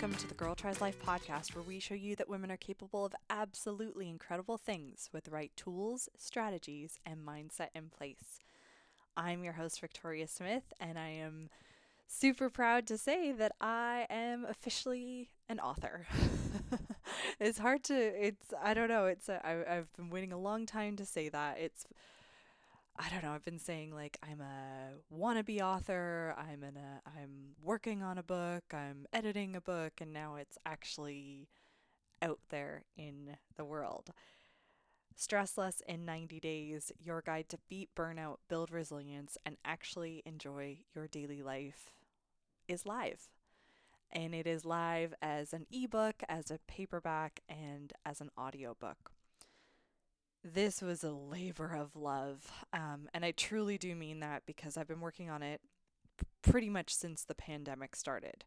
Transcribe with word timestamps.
Welcome 0.00 0.16
to 0.16 0.28
the 0.28 0.34
Girl 0.34 0.54
Tries 0.54 0.80
Life 0.80 0.96
podcast, 1.04 1.54
where 1.54 1.62
we 1.62 1.78
show 1.78 1.92
you 1.92 2.16
that 2.16 2.26
women 2.26 2.50
are 2.50 2.56
capable 2.56 3.04
of 3.04 3.14
absolutely 3.28 4.08
incredible 4.08 4.56
things 4.56 5.10
with 5.12 5.24
the 5.24 5.30
right 5.30 5.52
tools, 5.56 6.08
strategies, 6.16 6.98
and 7.04 7.20
mindset 7.20 7.68
in 7.74 7.90
place. 7.90 8.38
I'm 9.14 9.44
your 9.44 9.52
host, 9.52 9.78
Victoria 9.78 10.26
Smith, 10.26 10.72
and 10.80 10.98
I 10.98 11.08
am 11.08 11.50
super 12.08 12.48
proud 12.48 12.86
to 12.86 12.96
say 12.96 13.30
that 13.32 13.52
I 13.60 14.06
am 14.08 14.46
officially 14.46 15.28
an 15.50 15.60
author. 15.60 16.06
it's 17.38 17.58
hard 17.58 17.84
to, 17.84 17.94
it's, 17.94 18.54
I 18.58 18.72
don't 18.72 18.88
know, 18.88 19.04
it's, 19.04 19.28
I've 19.28 19.92
been 19.98 20.08
waiting 20.08 20.32
a 20.32 20.38
long 20.38 20.64
time 20.64 20.96
to 20.96 21.04
say 21.04 21.28
that. 21.28 21.58
It's, 21.58 21.84
I 22.98 23.08
don't 23.08 23.22
know. 23.22 23.32
I've 23.32 23.44
been 23.44 23.58
saying 23.58 23.94
like 23.94 24.18
I'm 24.22 24.40
a 24.40 25.14
wannabe 25.14 25.60
author. 25.60 26.34
I'm 26.36 26.62
in 26.62 26.76
a 26.76 27.00
I'm 27.06 27.54
working 27.62 28.02
on 28.02 28.18
a 28.18 28.22
book. 28.22 28.64
I'm 28.72 29.06
editing 29.12 29.56
a 29.56 29.60
book, 29.60 29.94
and 30.00 30.12
now 30.12 30.36
it's 30.36 30.58
actually 30.66 31.48
out 32.22 32.40
there 32.50 32.84
in 32.96 33.36
the 33.56 33.64
world. 33.64 34.10
Stress 35.16 35.58
Less 35.58 35.82
in 35.86 36.04
90 36.04 36.40
Days, 36.40 36.92
your 36.98 37.20
guide 37.20 37.48
to 37.50 37.58
beat 37.68 37.90
burnout, 37.94 38.36
build 38.48 38.70
resilience, 38.70 39.36
and 39.44 39.56
actually 39.64 40.22
enjoy 40.24 40.78
your 40.94 41.08
daily 41.08 41.42
life 41.42 41.92
is 42.68 42.86
live. 42.86 43.28
And 44.10 44.34
it 44.34 44.46
is 44.46 44.64
live 44.64 45.14
as 45.20 45.52
an 45.52 45.66
ebook, 45.70 46.22
as 46.28 46.50
a 46.50 46.58
paperback, 46.66 47.40
and 47.48 47.92
as 48.04 48.20
an 48.20 48.30
audiobook 48.38 49.12
this 50.42 50.80
was 50.80 51.04
a 51.04 51.10
labor 51.10 51.74
of 51.74 51.96
love. 51.96 52.50
Um, 52.72 53.08
and 53.12 53.24
I 53.24 53.32
truly 53.32 53.78
do 53.78 53.94
mean 53.94 54.20
that 54.20 54.42
because 54.46 54.76
I've 54.76 54.88
been 54.88 55.00
working 55.00 55.30
on 55.30 55.42
it 55.42 55.60
pretty 56.42 56.68
much 56.68 56.94
since 56.94 57.24
the 57.24 57.34
pandemic 57.34 57.94
started. 57.96 58.44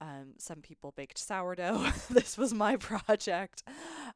Um, 0.00 0.34
some 0.38 0.60
people 0.60 0.92
baked 0.96 1.18
sourdough. 1.18 1.90
this 2.10 2.36
was 2.36 2.52
my 2.52 2.76
project, 2.76 3.62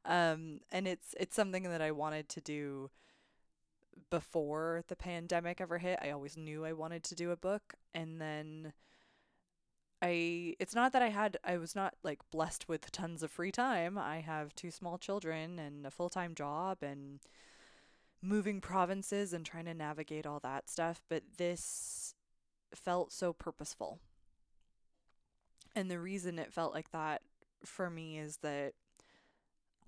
um, 0.04 0.60
and 0.70 0.86
it's 0.86 1.14
it's 1.18 1.34
something 1.34 1.62
that 1.64 1.80
I 1.80 1.90
wanted 1.90 2.28
to 2.30 2.40
do 2.42 2.90
before 4.10 4.82
the 4.88 4.96
pandemic 4.96 5.60
ever 5.60 5.78
hit. 5.78 5.98
I 6.02 6.10
always 6.10 6.36
knew 6.36 6.66
I 6.66 6.74
wanted 6.74 7.02
to 7.04 7.14
do 7.14 7.30
a 7.30 7.36
book, 7.36 7.74
and 7.94 8.20
then 8.20 8.74
I 10.02 10.56
it's 10.58 10.74
not 10.74 10.92
that 10.92 11.02
I 11.02 11.08
had 11.08 11.36
I 11.44 11.58
was 11.58 11.74
not 11.76 11.94
like 12.02 12.20
blessed 12.30 12.68
with 12.68 12.90
tons 12.90 13.22
of 13.22 13.30
free 13.30 13.52
time. 13.52 13.98
I 13.98 14.20
have 14.20 14.54
two 14.54 14.70
small 14.70 14.98
children 14.98 15.58
and 15.58 15.86
a 15.86 15.90
full-time 15.90 16.34
job 16.34 16.78
and 16.82 17.20
moving 18.22 18.60
provinces 18.60 19.32
and 19.32 19.44
trying 19.44 19.64
to 19.66 19.74
navigate 19.74 20.26
all 20.26 20.40
that 20.40 20.68
stuff, 20.70 21.02
but 21.08 21.22
this 21.36 22.14
felt 22.74 23.12
so 23.12 23.32
purposeful. 23.32 23.98
And 25.74 25.90
the 25.90 26.00
reason 26.00 26.38
it 26.38 26.52
felt 26.52 26.74
like 26.74 26.90
that 26.92 27.22
for 27.64 27.90
me 27.90 28.18
is 28.18 28.38
that 28.38 28.72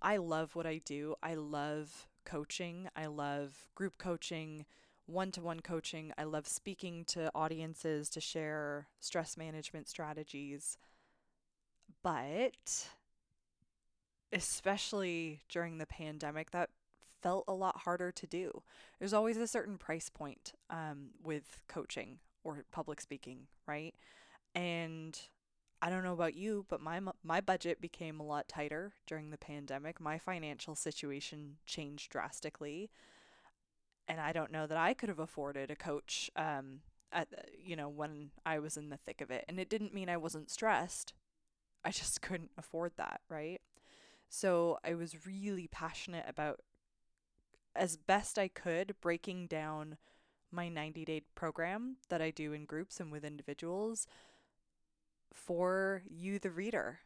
I 0.00 0.16
love 0.16 0.54
what 0.54 0.66
I 0.66 0.80
do. 0.84 1.14
I 1.22 1.34
love 1.34 2.08
coaching. 2.24 2.88
I 2.96 3.06
love 3.06 3.68
group 3.74 3.98
coaching, 3.98 4.64
one 5.06 5.30
to 5.32 5.42
one 5.42 5.60
coaching. 5.60 6.12
I 6.16 6.24
love 6.24 6.46
speaking 6.46 7.04
to 7.08 7.30
audiences 7.34 8.08
to 8.10 8.20
share 8.20 8.88
stress 9.00 9.36
management 9.36 9.88
strategies. 9.88 10.78
But 12.02 12.88
especially 14.32 15.42
during 15.48 15.78
the 15.78 15.86
pandemic, 15.86 16.50
that 16.50 16.70
felt 17.22 17.44
a 17.46 17.52
lot 17.52 17.78
harder 17.78 18.10
to 18.10 18.26
do. 18.26 18.62
There's 18.98 19.12
always 19.12 19.36
a 19.36 19.46
certain 19.46 19.78
price 19.78 20.08
point 20.08 20.52
um, 20.70 21.10
with 21.22 21.62
coaching 21.68 22.18
or 22.44 22.64
public 22.72 23.00
speaking, 23.00 23.46
right? 23.66 23.94
And 24.54 25.18
I 25.80 25.90
don't 25.90 26.04
know 26.04 26.12
about 26.12 26.34
you, 26.34 26.66
but 26.68 26.80
my 26.80 27.00
my 27.24 27.40
budget 27.40 27.80
became 27.80 28.20
a 28.20 28.24
lot 28.24 28.48
tighter 28.48 28.94
during 29.06 29.30
the 29.30 29.38
pandemic. 29.38 30.00
My 30.00 30.18
financial 30.18 30.74
situation 30.74 31.56
changed 31.66 32.10
drastically 32.10 32.90
and 34.08 34.20
I 34.20 34.32
don't 34.32 34.52
know 34.52 34.66
that 34.66 34.78
I 34.78 34.94
could 34.94 35.08
have 35.08 35.18
afforded 35.18 35.70
a 35.70 35.76
coach 35.76 36.30
um, 36.36 36.80
at 37.12 37.28
you 37.62 37.76
know 37.76 37.88
when 37.88 38.30
I 38.44 38.58
was 38.58 38.76
in 38.76 38.88
the 38.88 38.96
thick 38.96 39.20
of 39.20 39.30
it. 39.30 39.44
And 39.48 39.58
it 39.58 39.68
didn't 39.68 39.94
mean 39.94 40.08
I 40.08 40.16
wasn't 40.16 40.50
stressed. 40.50 41.12
I 41.84 41.90
just 41.90 42.20
couldn't 42.22 42.50
afford 42.56 42.92
that, 42.96 43.20
right? 43.28 43.60
So 44.28 44.78
I 44.84 44.94
was 44.94 45.26
really 45.26 45.68
passionate 45.68 46.24
about 46.26 46.60
as 47.74 47.96
best 47.96 48.38
I 48.38 48.48
could 48.48 48.94
breaking 49.00 49.46
down 49.46 49.96
my 50.50 50.68
90 50.68 51.04
day 51.04 51.22
program 51.34 51.96
that 52.08 52.20
I 52.22 52.30
do 52.30 52.52
in 52.52 52.64
groups 52.64 53.00
and 53.00 53.10
with 53.10 53.24
individuals 53.24 54.06
for 55.32 56.02
you, 56.06 56.38
the 56.38 56.50
reader, 56.50 57.00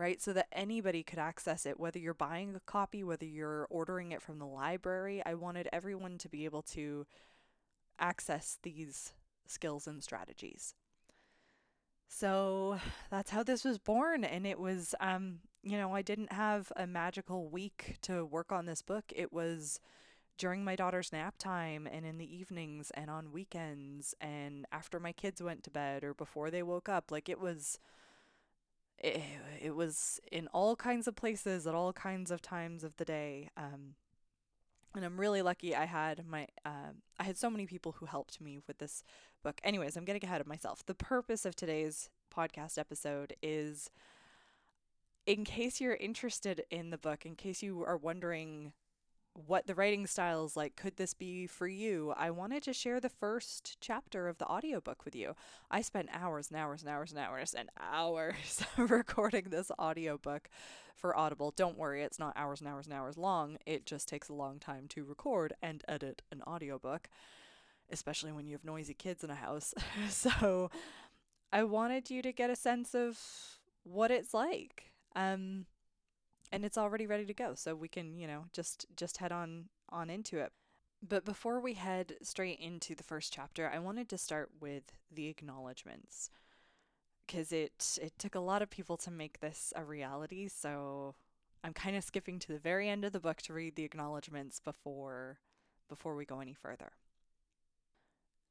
right? 0.00 0.20
So 0.20 0.32
that 0.32 0.48
anybody 0.50 1.02
could 1.02 1.18
access 1.18 1.66
it, 1.66 1.78
whether 1.78 1.98
you're 1.98 2.14
buying 2.14 2.56
a 2.56 2.60
copy, 2.60 3.04
whether 3.04 3.26
you're 3.26 3.66
ordering 3.68 4.12
it 4.12 4.22
from 4.22 4.38
the 4.38 4.46
library. 4.46 5.22
I 5.26 5.34
wanted 5.34 5.68
everyone 5.72 6.16
to 6.18 6.28
be 6.28 6.46
able 6.46 6.62
to 6.62 7.06
access 7.98 8.58
these 8.62 9.12
skills 9.46 9.86
and 9.86 10.02
strategies. 10.02 10.74
So 12.08 12.80
that's 13.10 13.30
how 13.30 13.42
this 13.42 13.62
was 13.62 13.78
born. 13.78 14.24
And 14.24 14.46
it 14.46 14.58
was, 14.58 14.94
um, 15.00 15.40
you 15.62 15.76
know, 15.76 15.94
I 15.94 16.00
didn't 16.00 16.32
have 16.32 16.72
a 16.76 16.86
magical 16.86 17.50
week 17.50 17.96
to 18.02 18.24
work 18.24 18.50
on 18.50 18.64
this 18.64 18.80
book. 18.80 19.04
It 19.14 19.34
was 19.34 19.80
during 20.38 20.64
my 20.64 20.76
daughter's 20.76 21.12
nap 21.12 21.34
time 21.36 21.86
and 21.86 22.06
in 22.06 22.16
the 22.16 22.34
evenings 22.36 22.90
and 22.94 23.10
on 23.10 23.32
weekends 23.32 24.14
and 24.18 24.64
after 24.72 24.98
my 24.98 25.12
kids 25.12 25.42
went 25.42 25.62
to 25.64 25.70
bed 25.70 26.02
or 26.02 26.14
before 26.14 26.50
they 26.50 26.62
woke 26.62 26.88
up. 26.88 27.12
Like 27.12 27.28
it 27.28 27.38
was 27.38 27.78
it, 29.00 29.22
it 29.60 29.74
was 29.74 30.20
in 30.30 30.48
all 30.48 30.76
kinds 30.76 31.08
of 31.08 31.16
places 31.16 31.66
at 31.66 31.74
all 31.74 31.92
kinds 31.92 32.30
of 32.30 32.42
times 32.42 32.84
of 32.84 32.96
the 32.96 33.04
day. 33.04 33.48
Um, 33.56 33.94
and 34.94 35.04
I'm 35.04 35.20
really 35.20 35.42
lucky 35.42 35.74
I 35.74 35.84
had 35.84 36.26
my 36.26 36.48
uh, 36.64 36.92
I 37.18 37.24
had 37.24 37.36
so 37.36 37.48
many 37.48 37.66
people 37.66 37.92
who 37.92 38.06
helped 38.06 38.40
me 38.40 38.58
with 38.66 38.78
this 38.78 39.02
book. 39.42 39.60
Anyways, 39.62 39.96
I'm 39.96 40.04
getting 40.04 40.24
ahead 40.24 40.40
of 40.40 40.46
myself. 40.46 40.84
The 40.84 40.94
purpose 40.94 41.44
of 41.44 41.54
today's 41.54 42.10
podcast 42.34 42.76
episode 42.76 43.34
is 43.42 43.90
in 45.26 45.44
case 45.44 45.80
you're 45.80 45.94
interested 45.94 46.64
in 46.70 46.90
the 46.90 46.98
book, 46.98 47.24
in 47.24 47.36
case 47.36 47.62
you 47.62 47.84
are 47.84 47.96
wondering 47.96 48.72
what 49.34 49.66
the 49.66 49.74
writing 49.74 50.06
style 50.06 50.44
is 50.44 50.56
like. 50.56 50.76
Could 50.76 50.96
this 50.96 51.14
be 51.14 51.46
for 51.46 51.66
you? 51.66 52.12
I 52.16 52.30
wanted 52.30 52.62
to 52.64 52.72
share 52.72 53.00
the 53.00 53.08
first 53.08 53.76
chapter 53.80 54.28
of 54.28 54.38
the 54.38 54.46
audiobook 54.46 55.04
with 55.04 55.14
you. 55.14 55.34
I 55.70 55.82
spent 55.82 56.08
hours 56.12 56.48
and 56.50 56.58
hours 56.58 56.82
and 56.82 56.90
hours 56.90 57.10
and 57.12 57.20
hours 57.20 57.54
and 57.54 57.70
hours 57.78 58.64
recording 58.76 59.46
this 59.50 59.70
audiobook 59.78 60.48
for 60.94 61.16
Audible. 61.16 61.52
Don't 61.56 61.78
worry, 61.78 62.02
it's 62.02 62.18
not 62.18 62.36
hours 62.36 62.60
and 62.60 62.68
hours 62.68 62.86
and 62.86 62.94
hours 62.94 63.16
long. 63.16 63.56
It 63.66 63.86
just 63.86 64.08
takes 64.08 64.28
a 64.28 64.34
long 64.34 64.58
time 64.58 64.86
to 64.88 65.04
record 65.04 65.54
and 65.62 65.82
edit 65.88 66.22
an 66.30 66.42
audiobook, 66.46 67.08
especially 67.90 68.32
when 68.32 68.46
you 68.46 68.52
have 68.52 68.64
noisy 68.64 68.94
kids 68.94 69.24
in 69.24 69.30
a 69.30 69.34
house. 69.34 69.74
so 70.08 70.70
I 71.52 71.64
wanted 71.64 72.10
you 72.10 72.22
to 72.22 72.32
get 72.32 72.50
a 72.50 72.56
sense 72.56 72.94
of 72.94 73.18
what 73.84 74.10
it's 74.10 74.34
like. 74.34 74.92
Um, 75.16 75.66
and 76.52 76.64
it's 76.64 76.78
already 76.78 77.06
ready 77.06 77.24
to 77.24 77.34
go 77.34 77.54
so 77.54 77.74
we 77.74 77.88
can 77.88 78.18
you 78.18 78.26
know 78.26 78.44
just 78.52 78.86
just 78.96 79.18
head 79.18 79.32
on 79.32 79.66
on 79.90 80.10
into 80.10 80.38
it. 80.38 80.52
But 81.06 81.24
before 81.24 81.60
we 81.60 81.74
head 81.74 82.16
straight 82.22 82.60
into 82.60 82.94
the 82.94 83.02
first 83.02 83.32
chapter 83.32 83.70
i 83.72 83.78
wanted 83.78 84.08
to 84.10 84.18
start 84.18 84.50
with 84.60 84.92
the 85.10 85.28
acknowledgments 85.28 86.30
because 87.26 87.52
it 87.52 87.98
it 88.02 88.12
took 88.18 88.34
a 88.34 88.40
lot 88.40 88.60
of 88.60 88.68
people 88.70 88.96
to 88.98 89.10
make 89.10 89.40
this 89.40 89.72
a 89.76 89.82
reality 89.82 90.46
so 90.46 91.14
i'm 91.64 91.72
kind 91.72 91.96
of 91.96 92.04
skipping 92.04 92.38
to 92.38 92.52
the 92.52 92.58
very 92.58 92.86
end 92.86 93.02
of 93.04 93.12
the 93.12 93.20
book 93.20 93.40
to 93.40 93.54
read 93.54 93.76
the 93.76 93.84
acknowledgments 93.84 94.60
before 94.60 95.38
before 95.90 96.14
we 96.14 96.24
go 96.24 96.40
any 96.40 96.54
further. 96.54 96.92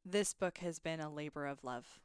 This 0.05 0.35
book 0.35 0.59
has 0.59 0.77
been 0.77 0.99
a 0.99 1.11
labor 1.11 1.47
of 1.47 1.63
love 1.63 1.99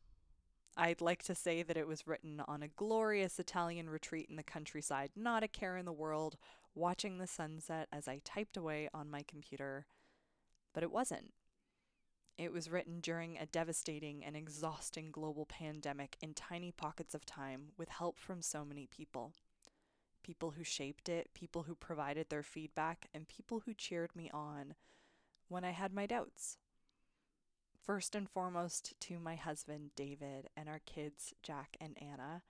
I'd 0.77 1.01
like 1.01 1.23
to 1.25 1.35
say 1.35 1.63
that 1.63 1.77
it 1.77 1.87
was 1.87 2.07
written 2.07 2.43
on 2.49 2.63
a 2.63 2.69
glorious 2.69 3.39
Italian 3.39 3.89
retreat 3.89 4.27
in 4.29 4.37
the 4.37 4.43
countryside, 4.43 5.11
not 5.15 5.45
a 5.45 5.49
care 5.49 5.77
in 5.77 5.85
the 5.85 5.93
world, 5.93 6.37
watching 6.75 7.19
the 7.19 7.29
sunset 7.29 7.89
as 7.93 8.09
I 8.09 8.21
typed 8.25 8.57
away 8.57 8.89
on 8.93 9.11
my 9.11 9.23
computer. 9.23 9.87
But 10.73 10.83
it 10.83 10.91
wasn't. 10.91 11.33
It 12.37 12.53
was 12.53 12.69
written 12.69 12.99
during 13.01 13.39
a 13.39 13.47
devastating 13.47 14.25
and 14.25 14.37
exhausting 14.37 15.13
global 15.13 15.47
pandemic 15.47 16.17
in 16.21 16.35
tiny 16.35 16.73
pockets 16.73 17.15
of 17.15 17.25
time 17.25 17.69
with 17.79 17.89
help 17.91 18.19
from 18.19 18.43
so 18.43 18.65
many 18.65 18.89
people. 18.89 19.33
People 20.25 20.53
who 20.53 20.65
shaped 20.65 21.09
it, 21.09 21.33
people 21.35 21.65
who 21.65 21.77
provided 21.77 22.31
their 22.31 22.43
feedback, 22.43 23.07
and 23.15 23.29
people 23.29 23.63
who 23.65 23.75
cheered 23.75 24.17
me 24.17 24.31
on 24.35 24.75
when 25.47 25.63
I 25.63 25.71
had 25.71 25.95
my 25.95 26.07
doubts. 26.07 26.59
First 27.85 28.15
and 28.15 28.31
foremost, 28.31 28.95
to 29.01 29.19
my 29.19 29.35
husband, 29.37 29.91
David, 29.95 30.49
and 30.57 30.71
our 30.71 30.81
kids, 30.87 31.35
Jack 31.43 31.77
and 31.79 31.95
Anna. 32.01 32.43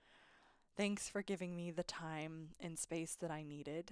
Thanks 0.77 1.09
for 1.09 1.21
giving 1.21 1.57
me 1.57 1.71
the 1.71 1.83
time 1.83 2.51
and 2.59 2.79
space 2.79 3.17
that 3.19 3.31
I 3.31 3.43
needed. 3.43 3.91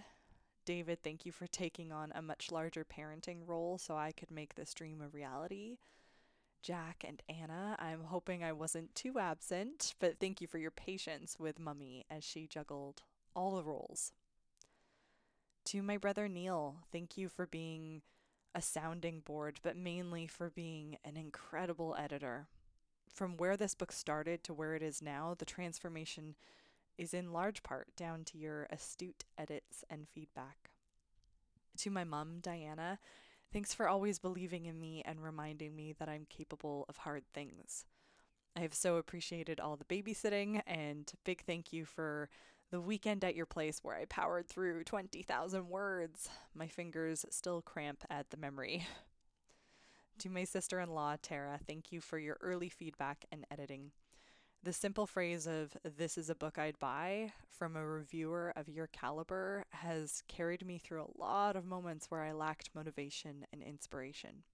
David, 0.65 0.99
thank 1.03 1.25
you 1.25 1.33
for 1.33 1.47
taking 1.47 1.91
on 1.91 2.13
a 2.15 2.21
much 2.21 2.49
larger 2.49 2.85
parenting 2.85 3.45
role 3.45 3.77
so 3.77 3.97
I 3.97 4.13
could 4.13 4.31
make 4.31 4.55
this 4.55 4.73
dream 4.73 5.01
a 5.01 5.09
reality. 5.09 5.79
Jack, 6.61 7.03
and 7.05 7.21
Anna. 7.27 7.75
I'm 7.77 8.05
hoping 8.05 8.41
I 8.41 8.53
wasn't 8.53 8.95
too 8.95 9.19
absent, 9.19 9.95
but 9.99 10.19
thank 10.21 10.39
you 10.39 10.47
for 10.47 10.59
your 10.59 10.71
patience 10.71 11.35
with 11.37 11.59
Mummy 11.59 12.05
as 12.09 12.23
she 12.23 12.47
juggled 12.47 13.01
all 13.35 13.57
the 13.57 13.63
roles. 13.63 14.13
To 15.65 15.83
my 15.83 15.97
brother 15.97 16.29
Neil, 16.29 16.77
thank 16.89 17.17
you 17.17 17.27
for 17.27 17.45
being 17.45 18.01
a 18.55 18.61
sounding 18.61 19.19
board, 19.19 19.59
but 19.63 19.75
mainly 19.75 20.27
for 20.27 20.49
being 20.49 20.97
an 21.03 21.17
incredible 21.17 21.95
editor. 21.97 22.47
From 23.07 23.37
where 23.37 23.57
this 23.57 23.75
book 23.75 23.91
started 23.91 24.43
to 24.43 24.53
where 24.53 24.75
it 24.75 24.81
is 24.83 25.01
now, 25.01 25.35
the 25.37 25.45
transformation 25.45 26.35
is 26.97 27.13
in 27.13 27.33
large 27.33 27.63
part 27.63 27.95
down 27.95 28.23
to 28.25 28.37
your 28.37 28.67
astute 28.69 29.25
edits 29.37 29.83
and 29.89 30.07
feedback. 30.07 30.71
To 31.77 31.89
my 31.89 32.03
mum, 32.03 32.37
Diana, 32.41 32.99
thanks 33.51 33.73
for 33.73 33.87
always 33.87 34.19
believing 34.19 34.65
in 34.65 34.79
me 34.79 35.01
and 35.05 35.23
reminding 35.23 35.75
me 35.75 35.93
that 35.99 36.09
I'm 36.09 36.27
capable 36.29 36.85
of 36.87 36.97
hard 36.97 37.23
things. 37.33 37.85
I 38.55 38.59
have 38.59 38.75
so 38.75 38.97
appreciated 38.97 39.59
all 39.59 39.75
the 39.75 39.85
babysitting, 39.85 40.61
and 40.67 41.11
big 41.23 41.41
thank 41.41 41.73
you 41.73 41.85
for 41.85 42.29
the 42.73 42.81
weekend 42.81 43.23
at 43.23 43.35
your 43.35 43.45
place 43.45 43.81
where 43.83 43.95
I 43.95 44.05
powered 44.05 44.47
through 44.47 44.83
20,000 44.85 45.69
words. 45.69 46.27
My 46.55 46.65
fingers 46.65 47.23
still 47.29 47.61
cramp 47.61 48.03
at 48.09 48.31
the 48.31 48.37
memory. 48.37 48.87
to 50.17 50.27
my 50.27 50.43
sister 50.43 50.79
in 50.79 50.89
law, 50.89 51.15
Tara, 51.21 51.59
thank 51.67 51.91
you 51.91 52.01
for 52.01 52.17
your 52.17 52.35
early 52.41 52.69
feedback 52.69 53.25
and 53.31 53.45
editing. 53.51 53.91
The 54.63 54.73
simple 54.73 55.05
phrase 55.05 55.45
of, 55.45 55.77
this 55.83 56.17
is 56.17 56.31
a 56.31 56.35
book 56.35 56.57
I'd 56.57 56.79
buy, 56.79 57.33
from 57.47 57.75
a 57.75 57.85
reviewer 57.85 58.51
of 58.55 58.67
your 58.67 58.87
caliber, 58.87 59.65
has 59.69 60.23
carried 60.27 60.65
me 60.65 60.79
through 60.79 61.03
a 61.03 61.21
lot 61.21 61.55
of 61.55 61.67
moments 61.67 62.09
where 62.09 62.23
I 62.23 62.31
lacked 62.31 62.71
motivation 62.73 63.45
and 63.53 63.61
inspiration. 63.61 64.45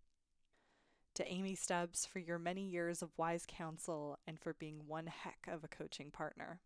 To 1.15 1.25
Amy 1.25 1.55
Stubbs 1.55 2.05
for 2.05 2.19
your 2.19 2.37
many 2.37 2.67
years 2.67 3.01
of 3.01 3.17
wise 3.17 3.45
counsel 3.47 4.19
and 4.27 4.37
for 4.37 4.55
being 4.55 4.81
one 4.87 5.07
heck 5.07 5.47
of 5.49 5.63
a 5.63 5.69
coaching 5.69 6.11
partner. 6.11 6.59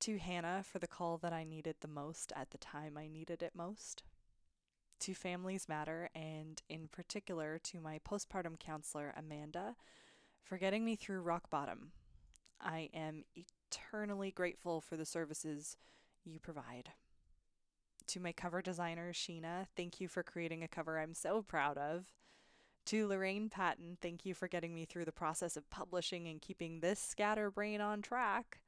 To 0.00 0.18
Hannah 0.18 0.62
for 0.64 0.78
the 0.78 0.86
call 0.86 1.18
that 1.18 1.32
I 1.32 1.44
needed 1.44 1.76
the 1.80 1.88
most 1.88 2.32
at 2.36 2.50
the 2.50 2.58
time 2.58 2.96
I 2.96 3.08
needed 3.08 3.42
it 3.42 3.52
most. 3.54 4.02
To 5.00 5.14
Families 5.14 5.68
Matter, 5.68 6.08
and 6.14 6.60
in 6.68 6.88
particular 6.88 7.58
to 7.64 7.80
my 7.80 8.00
postpartum 8.08 8.58
counselor, 8.58 9.12
Amanda, 9.16 9.76
for 10.42 10.56
getting 10.58 10.84
me 10.84 10.96
through 10.96 11.20
rock 11.20 11.50
bottom 11.50 11.92
I 12.60 12.90
am 12.92 13.24
eternally 13.36 14.30
grateful 14.30 14.80
for 14.80 14.96
the 14.96 15.04
services 15.04 15.76
you 16.24 16.38
provide. 16.40 16.90
To 18.08 18.20
my 18.20 18.32
cover 18.32 18.62
designer, 18.62 19.12
Sheena, 19.12 19.66
thank 19.76 20.00
you 20.00 20.08
for 20.08 20.22
creating 20.22 20.62
a 20.62 20.68
cover 20.68 20.98
I'm 20.98 21.14
so 21.14 21.42
proud 21.42 21.78
of. 21.78 22.06
To 22.86 23.06
Lorraine 23.06 23.50
Patton, 23.50 23.98
thank 24.00 24.24
you 24.24 24.34
for 24.34 24.48
getting 24.48 24.74
me 24.74 24.86
through 24.86 25.04
the 25.04 25.12
process 25.12 25.56
of 25.56 25.68
publishing 25.68 26.26
and 26.26 26.40
keeping 26.40 26.80
this 26.80 26.98
scatterbrain 26.98 27.80
on 27.80 28.00
track. 28.00 28.60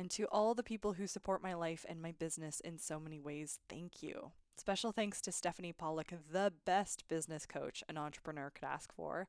And 0.00 0.10
to 0.12 0.24
all 0.32 0.54
the 0.54 0.62
people 0.62 0.94
who 0.94 1.06
support 1.06 1.42
my 1.42 1.52
life 1.52 1.84
and 1.86 2.00
my 2.00 2.12
business 2.12 2.60
in 2.60 2.78
so 2.78 2.98
many 2.98 3.20
ways, 3.20 3.58
thank 3.68 4.02
you. 4.02 4.30
Special 4.56 4.92
thanks 4.92 5.20
to 5.20 5.30
Stephanie 5.30 5.74
Pollock, 5.74 6.14
the 6.32 6.54
best 6.64 7.06
business 7.06 7.44
coach 7.44 7.84
an 7.86 7.98
entrepreneur 7.98 8.48
could 8.48 8.64
ask 8.64 8.94
for, 8.94 9.28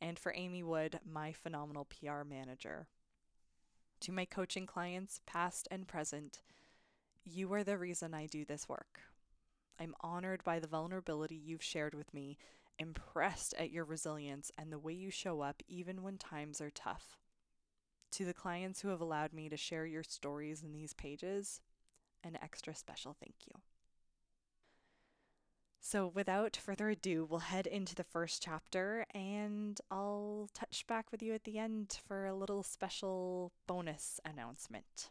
and 0.00 0.18
for 0.18 0.34
Amy 0.34 0.64
Wood, 0.64 0.98
my 1.08 1.30
phenomenal 1.30 1.84
PR 1.86 2.24
manager. 2.28 2.88
To 4.00 4.10
my 4.10 4.24
coaching 4.24 4.66
clients, 4.66 5.20
past 5.24 5.68
and 5.70 5.86
present, 5.86 6.40
you 7.22 7.52
are 7.52 7.62
the 7.62 7.78
reason 7.78 8.12
I 8.12 8.26
do 8.26 8.44
this 8.44 8.68
work. 8.68 9.02
I'm 9.78 9.94
honored 10.00 10.42
by 10.42 10.58
the 10.58 10.66
vulnerability 10.66 11.36
you've 11.36 11.62
shared 11.62 11.94
with 11.94 12.12
me, 12.12 12.38
impressed 12.76 13.54
at 13.56 13.70
your 13.70 13.84
resilience 13.84 14.50
and 14.58 14.72
the 14.72 14.80
way 14.80 14.94
you 14.94 15.12
show 15.12 15.42
up 15.42 15.62
even 15.68 16.02
when 16.02 16.18
times 16.18 16.60
are 16.60 16.70
tough. 16.70 17.18
To 18.12 18.24
the 18.24 18.34
clients 18.34 18.80
who 18.80 18.88
have 18.88 19.00
allowed 19.00 19.32
me 19.32 19.48
to 19.48 19.56
share 19.56 19.86
your 19.86 20.02
stories 20.02 20.62
in 20.62 20.72
these 20.72 20.94
pages, 20.94 21.60
an 22.24 22.38
extra 22.42 22.74
special 22.74 23.14
thank 23.20 23.34
you. 23.46 23.60
So, 25.80 26.06
without 26.06 26.56
further 26.56 26.90
ado, 26.90 27.26
we'll 27.28 27.40
head 27.40 27.66
into 27.66 27.94
the 27.94 28.04
first 28.04 28.42
chapter 28.42 29.06
and 29.14 29.80
I'll 29.90 30.50
touch 30.52 30.86
back 30.86 31.10
with 31.12 31.22
you 31.22 31.32
at 31.34 31.44
the 31.44 31.58
end 31.58 31.98
for 32.06 32.26
a 32.26 32.34
little 32.34 32.62
special 32.62 33.52
bonus 33.66 34.20
announcement. 34.24 35.10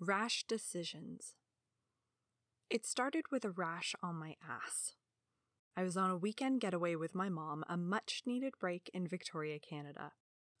Rash 0.00 0.44
decisions. 0.44 1.36
It 2.72 2.86
started 2.86 3.26
with 3.30 3.44
a 3.44 3.50
rash 3.50 3.94
on 4.02 4.14
my 4.14 4.34
ass. 4.42 4.94
I 5.76 5.82
was 5.82 5.94
on 5.94 6.08
a 6.08 6.16
weekend 6.16 6.62
getaway 6.62 6.94
with 6.94 7.14
my 7.14 7.28
mom, 7.28 7.64
a 7.68 7.76
much 7.76 8.22
needed 8.24 8.54
break 8.58 8.90
in 8.94 9.06
Victoria, 9.06 9.58
Canada. 9.58 10.12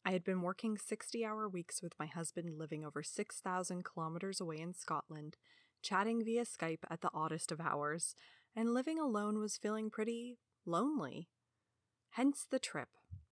I 0.04 0.10
had 0.10 0.22
been 0.22 0.42
working 0.42 0.76
60 0.76 1.24
hour 1.24 1.48
weeks 1.48 1.80
with 1.82 1.94
my 1.98 2.04
husband 2.04 2.58
living 2.58 2.84
over 2.84 3.02
6,000 3.02 3.82
kilometers 3.82 4.42
away 4.42 4.58
in 4.58 4.74
Scotland, 4.74 5.38
chatting 5.80 6.22
via 6.22 6.44
Skype 6.44 6.84
at 6.90 7.00
the 7.00 7.08
oddest 7.14 7.50
of 7.50 7.62
hours, 7.62 8.14
and 8.54 8.74
living 8.74 8.98
alone 8.98 9.38
was 9.38 9.56
feeling 9.56 9.88
pretty 9.88 10.36
lonely. 10.66 11.30
Hence 12.10 12.46
the 12.50 12.58
trip. 12.58 12.90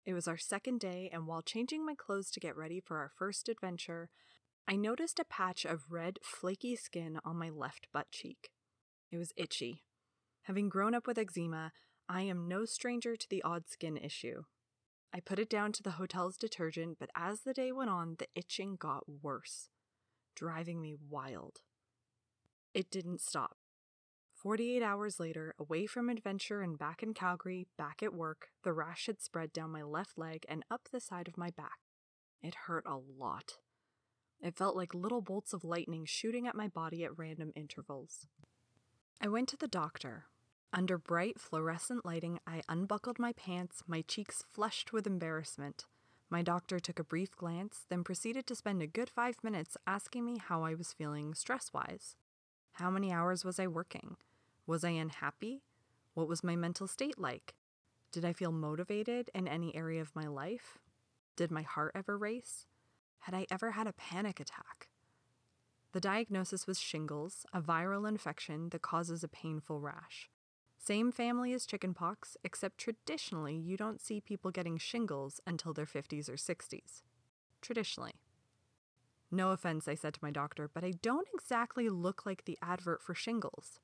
It 0.04 0.14
was 0.14 0.26
our 0.26 0.36
second 0.36 0.80
day, 0.80 1.08
and 1.12 1.28
while 1.28 1.42
changing 1.42 1.86
my 1.86 1.94
clothes 1.94 2.28
to 2.32 2.40
get 2.40 2.56
ready 2.56 2.80
for 2.80 2.98
our 2.98 3.12
first 3.16 3.48
adventure, 3.48 4.10
I 4.66 4.74
noticed 4.74 5.20
a 5.20 5.24
patch 5.24 5.64
of 5.64 5.92
red, 5.92 6.18
flaky 6.24 6.74
skin 6.74 7.20
on 7.24 7.36
my 7.36 7.50
left 7.50 7.86
butt 7.92 8.10
cheek. 8.10 8.50
It 9.14 9.18
was 9.18 9.32
itchy. 9.36 9.84
Having 10.42 10.70
grown 10.70 10.92
up 10.92 11.06
with 11.06 11.18
eczema, 11.18 11.70
I 12.08 12.22
am 12.22 12.48
no 12.48 12.64
stranger 12.64 13.14
to 13.14 13.30
the 13.30 13.44
odd 13.44 13.68
skin 13.68 13.96
issue. 13.96 14.42
I 15.12 15.20
put 15.20 15.38
it 15.38 15.48
down 15.48 15.70
to 15.70 15.84
the 15.84 15.92
hotel's 15.92 16.36
detergent, 16.36 16.98
but 16.98 17.10
as 17.14 17.42
the 17.42 17.54
day 17.54 17.70
went 17.70 17.90
on, 17.90 18.16
the 18.18 18.26
itching 18.34 18.74
got 18.74 19.04
worse, 19.22 19.68
driving 20.34 20.82
me 20.82 20.96
wild. 21.08 21.60
It 22.74 22.90
didn't 22.90 23.20
stop. 23.20 23.58
48 24.34 24.82
hours 24.82 25.20
later, 25.20 25.54
away 25.60 25.86
from 25.86 26.08
adventure 26.08 26.60
and 26.60 26.76
back 26.76 27.00
in 27.00 27.14
Calgary, 27.14 27.68
back 27.78 28.02
at 28.02 28.12
work, 28.12 28.48
the 28.64 28.72
rash 28.72 29.06
had 29.06 29.22
spread 29.22 29.52
down 29.52 29.70
my 29.70 29.84
left 29.84 30.18
leg 30.18 30.44
and 30.48 30.64
up 30.72 30.88
the 30.90 30.98
side 30.98 31.28
of 31.28 31.38
my 31.38 31.50
back. 31.50 31.78
It 32.42 32.56
hurt 32.66 32.84
a 32.84 32.96
lot. 32.96 33.58
It 34.42 34.56
felt 34.56 34.74
like 34.74 34.92
little 34.92 35.22
bolts 35.22 35.52
of 35.52 35.62
lightning 35.62 36.04
shooting 36.04 36.48
at 36.48 36.56
my 36.56 36.66
body 36.66 37.04
at 37.04 37.16
random 37.16 37.52
intervals. 37.54 38.26
I 39.20 39.28
went 39.28 39.48
to 39.50 39.56
the 39.56 39.68
doctor, 39.68 40.26
under 40.76 40.98
bright 40.98 41.38
fluorescent 41.38 42.04
lighting, 42.04 42.40
I 42.48 42.62
unbuckled 42.68 43.20
my 43.20 43.32
pants, 43.32 43.84
my 43.86 44.02
cheeks 44.02 44.42
flushed 44.50 44.92
with 44.92 45.06
embarrassment. 45.06 45.84
My 46.28 46.42
doctor 46.42 46.80
took 46.80 46.98
a 46.98 47.04
brief 47.04 47.36
glance, 47.36 47.82
then 47.88 48.02
proceeded 48.02 48.44
to 48.48 48.56
spend 48.56 48.82
a 48.82 48.88
good 48.88 49.08
five 49.08 49.36
minutes 49.44 49.76
asking 49.86 50.24
me 50.24 50.38
how 50.38 50.64
I 50.64 50.74
was 50.74 50.92
feeling 50.92 51.32
stress 51.32 51.72
wise. 51.72 52.16
How 52.72 52.90
many 52.90 53.12
hours 53.12 53.44
was 53.44 53.60
I 53.60 53.68
working? 53.68 54.16
Was 54.66 54.82
I 54.82 54.90
unhappy? 54.90 55.62
What 56.14 56.26
was 56.26 56.42
my 56.42 56.56
mental 56.56 56.88
state 56.88 57.20
like? 57.20 57.54
Did 58.10 58.24
I 58.24 58.32
feel 58.32 58.50
motivated 58.50 59.30
in 59.32 59.46
any 59.46 59.76
area 59.76 60.00
of 60.00 60.16
my 60.16 60.26
life? 60.26 60.78
Did 61.36 61.52
my 61.52 61.62
heart 61.62 61.92
ever 61.94 62.18
race? 62.18 62.66
Had 63.20 63.34
I 63.36 63.46
ever 63.48 63.70
had 63.70 63.86
a 63.86 63.92
panic 63.92 64.40
attack? 64.40 64.88
The 65.94 66.00
diagnosis 66.00 66.66
was 66.66 66.80
shingles, 66.80 67.46
a 67.52 67.62
viral 67.62 68.08
infection 68.08 68.70
that 68.70 68.82
causes 68.82 69.22
a 69.22 69.28
painful 69.28 69.78
rash. 69.78 70.28
Same 70.76 71.12
family 71.12 71.52
as 71.52 71.66
chickenpox, 71.66 72.36
except 72.42 72.78
traditionally 72.78 73.54
you 73.54 73.76
don't 73.76 74.00
see 74.00 74.20
people 74.20 74.50
getting 74.50 74.76
shingles 74.76 75.40
until 75.46 75.72
their 75.72 75.86
50s 75.86 76.28
or 76.28 76.32
60s. 76.32 77.02
Traditionally. 77.62 78.14
No 79.30 79.52
offense, 79.52 79.86
I 79.86 79.94
said 79.94 80.14
to 80.14 80.20
my 80.20 80.32
doctor, 80.32 80.68
but 80.74 80.82
I 80.82 80.94
don't 81.00 81.28
exactly 81.32 81.88
look 81.88 82.26
like 82.26 82.44
the 82.44 82.58
advert 82.60 83.00
for 83.00 83.14
shingles. 83.14 83.78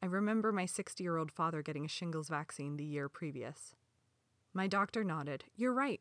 I 0.00 0.06
remember 0.06 0.52
my 0.52 0.64
60 0.64 1.02
year 1.02 1.16
old 1.16 1.32
father 1.32 1.60
getting 1.62 1.84
a 1.84 1.88
shingles 1.88 2.28
vaccine 2.28 2.76
the 2.76 2.84
year 2.84 3.08
previous. 3.08 3.74
My 4.54 4.68
doctor 4.68 5.02
nodded. 5.02 5.42
You're 5.56 5.74
right, 5.74 6.00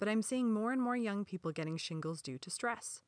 but 0.00 0.08
I'm 0.08 0.22
seeing 0.22 0.52
more 0.52 0.72
and 0.72 0.82
more 0.82 0.96
young 0.96 1.24
people 1.24 1.52
getting 1.52 1.76
shingles 1.76 2.20
due 2.20 2.38
to 2.38 2.50
stress. 2.50 3.02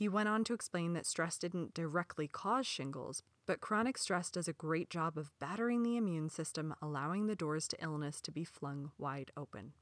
He 0.00 0.08
went 0.08 0.30
on 0.30 0.44
to 0.44 0.54
explain 0.54 0.94
that 0.94 1.04
stress 1.04 1.36
didn't 1.36 1.74
directly 1.74 2.26
cause 2.26 2.66
shingles, 2.66 3.22
but 3.44 3.60
chronic 3.60 3.98
stress 3.98 4.30
does 4.30 4.48
a 4.48 4.54
great 4.54 4.88
job 4.88 5.18
of 5.18 5.30
battering 5.38 5.82
the 5.82 5.98
immune 5.98 6.30
system, 6.30 6.74
allowing 6.80 7.26
the 7.26 7.36
doors 7.36 7.68
to 7.68 7.84
illness 7.84 8.22
to 8.22 8.32
be 8.32 8.42
flung 8.42 8.92
wide 8.96 9.30
open. 9.36 9.74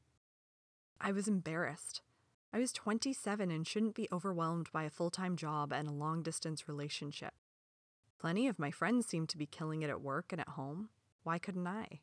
I 1.01 1.13
was 1.13 1.29
embarrassed. 1.29 2.03
I 2.53 2.59
was 2.59 2.73
27 2.73 3.49
and 3.53 3.65
shouldn't 3.65 3.95
be 3.95 4.09
overwhelmed 4.11 4.73
by 4.73 4.83
a 4.83 4.91
full 4.91 5.11
time 5.11 5.37
job 5.37 5.73
and 5.73 5.87
a 5.87 5.93
long 5.93 6.25
distance 6.25 6.67
relationship. 6.67 7.35
Plenty 8.19 8.49
of 8.49 8.59
my 8.59 8.73
friends 8.73 9.07
seemed 9.07 9.29
to 9.29 9.39
be 9.39 9.47
killing 9.47 9.83
it 9.83 9.91
at 9.91 10.03
work 10.03 10.33
and 10.33 10.41
at 10.41 10.49
home. 10.49 10.89
Why 11.23 11.39
couldn't 11.39 11.69
I? 11.69 12.01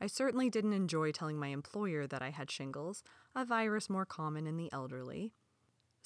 I 0.00 0.06
certainly 0.06 0.48
didn't 0.48 0.72
enjoy 0.72 1.12
telling 1.12 1.38
my 1.38 1.48
employer 1.48 2.06
that 2.06 2.22
I 2.22 2.30
had 2.30 2.50
shingles, 2.50 3.02
a 3.34 3.44
virus 3.44 3.90
more 3.90 4.06
common 4.06 4.46
in 4.46 4.56
the 4.56 4.72
elderly. 4.72 5.34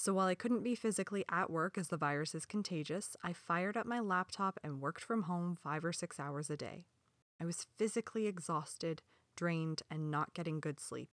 So 0.02 0.12
while 0.12 0.26
I 0.26 0.34
couldn't 0.34 0.64
be 0.64 0.74
physically 0.74 1.24
at 1.30 1.48
work 1.48 1.78
as 1.78 1.86
the 1.86 1.96
virus 1.96 2.34
is 2.34 2.44
contagious, 2.44 3.16
I 3.22 3.32
fired 3.32 3.76
up 3.76 3.86
my 3.86 4.00
laptop 4.00 4.58
and 4.64 4.80
worked 4.80 5.04
from 5.04 5.22
home 5.22 5.54
five 5.54 5.84
or 5.84 5.92
six 5.92 6.18
hours 6.18 6.50
a 6.50 6.56
day. 6.56 6.86
I 7.40 7.44
was 7.44 7.68
physically 7.76 8.26
exhausted, 8.26 9.02
drained, 9.36 9.82
and 9.88 10.10
not 10.10 10.34
getting 10.34 10.58
good 10.58 10.80
sleep. 10.80 11.08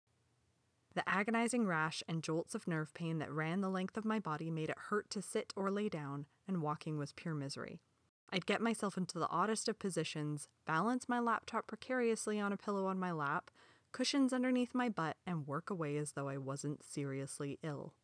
The 0.93 1.09
agonizing 1.09 1.65
rash 1.65 2.03
and 2.07 2.21
jolts 2.21 2.53
of 2.53 2.67
nerve 2.67 2.93
pain 2.93 3.17
that 3.17 3.31
ran 3.31 3.61
the 3.61 3.71
length 3.71 3.97
of 3.97 4.05
my 4.05 4.19
body 4.19 4.51
made 4.51 4.69
it 4.69 4.77
hurt 4.77 5.09
to 5.09 5.21
sit 5.23 5.51
or 5.55 5.71
lay 5.71 5.89
down, 5.89 6.27
and 6.47 6.61
walking 6.61 6.99
was 6.99 7.11
pure 7.11 7.33
misery. 7.33 7.81
I'd 8.29 8.45
get 8.45 8.61
myself 8.61 8.97
into 8.97 9.17
the 9.17 9.29
oddest 9.29 9.67
of 9.67 9.79
positions, 9.79 10.47
balance 10.67 11.09
my 11.09 11.17
laptop 11.17 11.65
precariously 11.65 12.39
on 12.39 12.53
a 12.53 12.57
pillow 12.57 12.85
on 12.85 12.99
my 12.99 13.11
lap, 13.11 13.49
cushions 13.91 14.31
underneath 14.31 14.75
my 14.75 14.89
butt, 14.89 15.17
and 15.25 15.47
work 15.47 15.71
away 15.71 15.97
as 15.97 16.11
though 16.11 16.29
I 16.29 16.37
wasn't 16.37 16.85
seriously 16.85 17.57
ill. 17.63 17.95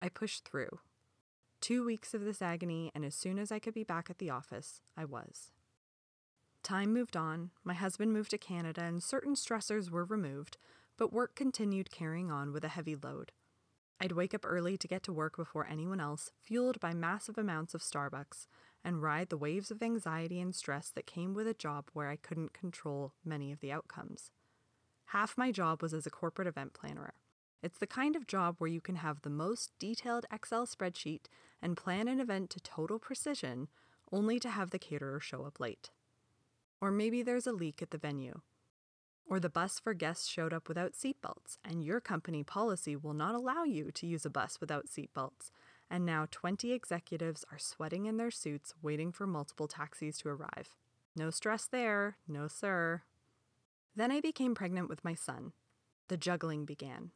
I 0.00 0.08
pushed 0.08 0.44
through. 0.44 0.80
Two 1.60 1.84
weeks 1.84 2.14
of 2.14 2.24
this 2.24 2.40
agony, 2.40 2.92
and 2.94 3.04
as 3.04 3.14
soon 3.14 3.38
as 3.38 3.50
I 3.50 3.58
could 3.58 3.74
be 3.74 3.84
back 3.84 4.10
at 4.10 4.18
the 4.18 4.30
office, 4.30 4.80
I 4.96 5.04
was. 5.04 5.50
Time 6.62 6.92
moved 6.92 7.16
on, 7.16 7.50
my 7.64 7.74
husband 7.74 8.12
moved 8.12 8.30
to 8.30 8.38
Canada, 8.38 8.82
and 8.82 9.02
certain 9.02 9.34
stressors 9.34 9.90
were 9.90 10.04
removed, 10.04 10.56
but 10.96 11.12
work 11.12 11.34
continued 11.34 11.90
carrying 11.90 12.30
on 12.30 12.52
with 12.52 12.64
a 12.64 12.68
heavy 12.68 12.94
load. 12.94 13.32
I'd 14.00 14.12
wake 14.12 14.34
up 14.34 14.44
early 14.44 14.76
to 14.76 14.86
get 14.86 15.02
to 15.04 15.12
work 15.12 15.36
before 15.36 15.66
anyone 15.66 15.98
else, 15.98 16.30
fueled 16.40 16.78
by 16.78 16.94
massive 16.94 17.36
amounts 17.36 17.74
of 17.74 17.82
Starbucks, 17.82 18.46
and 18.84 19.02
ride 19.02 19.28
the 19.28 19.36
waves 19.36 19.72
of 19.72 19.82
anxiety 19.82 20.40
and 20.40 20.54
stress 20.54 20.90
that 20.90 21.06
came 21.06 21.34
with 21.34 21.48
a 21.48 21.54
job 21.54 21.90
where 21.92 22.08
I 22.08 22.16
couldn't 22.16 22.52
control 22.52 23.14
many 23.24 23.50
of 23.50 23.58
the 23.60 23.72
outcomes. 23.72 24.30
Half 25.06 25.36
my 25.36 25.50
job 25.50 25.82
was 25.82 25.92
as 25.92 26.06
a 26.06 26.10
corporate 26.10 26.46
event 26.46 26.74
planner. 26.74 27.14
It's 27.62 27.78
the 27.78 27.86
kind 27.86 28.14
of 28.14 28.26
job 28.26 28.56
where 28.58 28.70
you 28.70 28.80
can 28.80 28.96
have 28.96 29.22
the 29.22 29.30
most 29.30 29.72
detailed 29.78 30.26
Excel 30.32 30.66
spreadsheet 30.66 31.22
and 31.60 31.76
plan 31.76 32.06
an 32.08 32.20
event 32.20 32.50
to 32.50 32.60
total 32.60 32.98
precision, 32.98 33.68
only 34.12 34.38
to 34.38 34.48
have 34.48 34.70
the 34.70 34.78
caterer 34.78 35.20
show 35.20 35.44
up 35.44 35.58
late. 35.58 35.90
Or 36.80 36.90
maybe 36.90 37.22
there's 37.22 37.46
a 37.46 37.52
leak 37.52 37.82
at 37.82 37.90
the 37.90 37.98
venue, 37.98 38.40
or 39.28 39.38
the 39.38 39.50
bus 39.50 39.78
for 39.78 39.92
guests 39.92 40.26
showed 40.26 40.52
up 40.52 40.68
without 40.68 40.94
seatbelts, 40.94 41.58
and 41.64 41.84
your 41.84 42.00
company 42.00 42.42
policy 42.42 42.96
will 42.96 43.12
not 43.12 43.34
allow 43.34 43.64
you 43.64 43.90
to 43.92 44.06
use 44.06 44.24
a 44.24 44.30
bus 44.30 44.58
without 44.60 44.86
seatbelts. 44.86 45.50
And 45.90 46.04
now 46.04 46.26
20 46.30 46.72
executives 46.72 47.44
are 47.50 47.58
sweating 47.58 48.06
in 48.06 48.16
their 48.16 48.30
suits 48.30 48.74
waiting 48.82 49.10
for 49.12 49.26
multiple 49.26 49.68
taxis 49.68 50.18
to 50.18 50.28
arrive. 50.28 50.76
No 51.16 51.30
stress 51.30 51.66
there, 51.66 52.16
no 52.26 52.46
sir. 52.46 53.02
Then 53.96 54.12
I 54.12 54.20
became 54.20 54.54
pregnant 54.54 54.88
with 54.88 55.04
my 55.04 55.14
son. 55.14 55.52
The 56.08 56.16
juggling 56.16 56.64
began. 56.64 57.10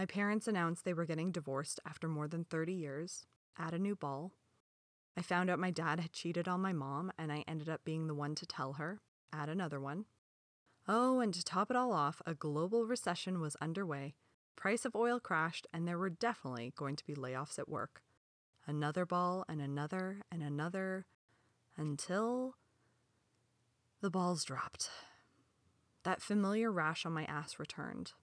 My 0.00 0.06
parents 0.06 0.48
announced 0.48 0.86
they 0.86 0.94
were 0.94 1.04
getting 1.04 1.30
divorced 1.30 1.78
after 1.86 2.08
more 2.08 2.26
than 2.26 2.44
30 2.44 2.72
years, 2.72 3.26
at 3.58 3.74
a 3.74 3.78
new 3.78 3.94
ball. 3.94 4.32
I 5.14 5.20
found 5.20 5.50
out 5.50 5.58
my 5.58 5.70
dad 5.70 6.00
had 6.00 6.14
cheated 6.14 6.48
on 6.48 6.62
my 6.62 6.72
mom, 6.72 7.12
and 7.18 7.30
I 7.30 7.44
ended 7.46 7.68
up 7.68 7.84
being 7.84 8.06
the 8.06 8.14
one 8.14 8.34
to 8.36 8.46
tell 8.46 8.72
her, 8.72 9.02
at 9.30 9.50
another 9.50 9.78
one. 9.78 10.06
Oh, 10.88 11.20
and 11.20 11.34
to 11.34 11.44
top 11.44 11.70
it 11.70 11.76
all 11.76 11.92
off, 11.92 12.22
a 12.24 12.32
global 12.32 12.86
recession 12.86 13.42
was 13.42 13.56
underway. 13.60 14.14
Price 14.56 14.86
of 14.86 14.96
oil 14.96 15.20
crashed, 15.20 15.66
and 15.70 15.86
there 15.86 15.98
were 15.98 16.08
definitely 16.08 16.72
going 16.78 16.96
to 16.96 17.04
be 17.04 17.14
layoffs 17.14 17.58
at 17.58 17.68
work. 17.68 18.00
Another 18.66 19.04
ball, 19.04 19.44
and 19.50 19.60
another, 19.60 20.22
and 20.32 20.42
another, 20.42 21.04
until 21.76 22.54
the 24.00 24.08
balls 24.08 24.44
dropped. 24.44 24.88
That 26.04 26.22
familiar 26.22 26.72
rash 26.72 27.04
on 27.04 27.12
my 27.12 27.26
ass 27.26 27.58
returned. 27.58 28.14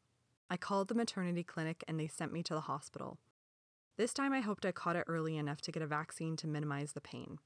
I 0.49 0.57
called 0.57 0.87
the 0.87 0.95
maternity 0.95 1.43
clinic 1.43 1.83
and 1.87 1.99
they 1.99 2.07
sent 2.07 2.31
me 2.31 2.41
to 2.43 2.53
the 2.53 2.61
hospital. 2.61 3.17
This 3.97 4.13
time 4.13 4.31
I 4.31 4.39
hoped 4.39 4.65
I 4.65 4.71
caught 4.71 4.95
it 4.95 5.05
early 5.07 5.37
enough 5.37 5.61
to 5.61 5.71
get 5.71 5.83
a 5.83 5.87
vaccine 5.87 6.37
to 6.37 6.47
minimize 6.47 6.93
the 6.93 7.01
pain. 7.01 7.39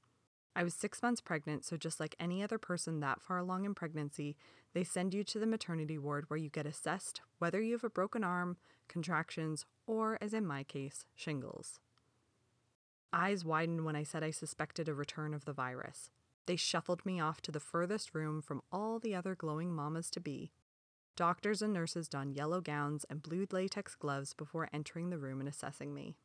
I 0.54 0.62
was 0.62 0.74
six 0.74 1.02
months 1.02 1.22
pregnant, 1.22 1.64
so 1.64 1.78
just 1.78 1.98
like 1.98 2.14
any 2.20 2.42
other 2.42 2.58
person 2.58 3.00
that 3.00 3.22
far 3.22 3.38
along 3.38 3.64
in 3.64 3.74
pregnancy, 3.74 4.36
they 4.74 4.84
send 4.84 5.14
you 5.14 5.24
to 5.24 5.38
the 5.38 5.46
maternity 5.46 5.96
ward 5.96 6.28
where 6.28 6.36
you 6.36 6.50
get 6.50 6.66
assessed 6.66 7.22
whether 7.38 7.60
you 7.60 7.72
have 7.72 7.84
a 7.84 7.90
broken 7.90 8.22
arm, 8.22 8.58
contractions, 8.86 9.64
or, 9.86 10.18
as 10.20 10.34
in 10.34 10.46
my 10.46 10.62
case, 10.62 11.06
shingles. 11.14 11.80
Eyes 13.12 13.44
widened 13.44 13.84
when 13.84 13.96
I 13.96 14.04
said 14.04 14.22
I 14.22 14.30
suspected 14.30 14.88
a 14.88 14.94
return 14.94 15.34
of 15.34 15.44
the 15.44 15.52
virus. 15.52 16.10
They 16.46 16.56
shuffled 16.56 17.04
me 17.04 17.18
off 17.18 17.40
to 17.42 17.52
the 17.52 17.60
furthest 17.60 18.14
room 18.14 18.42
from 18.42 18.62
all 18.70 18.98
the 18.98 19.14
other 19.14 19.34
glowing 19.34 19.72
mamas 19.72 20.10
to 20.10 20.20
be. 20.20 20.50
Doctors 21.14 21.60
and 21.60 21.72
nurses 21.72 22.08
donned 22.08 22.34
yellow 22.34 22.60
gowns 22.60 23.04
and 23.10 23.22
blue 23.22 23.46
latex 23.50 23.94
gloves 23.94 24.32
before 24.32 24.68
entering 24.72 25.10
the 25.10 25.18
room 25.18 25.40
and 25.40 25.48
assessing 25.48 25.92
me. 25.92 26.16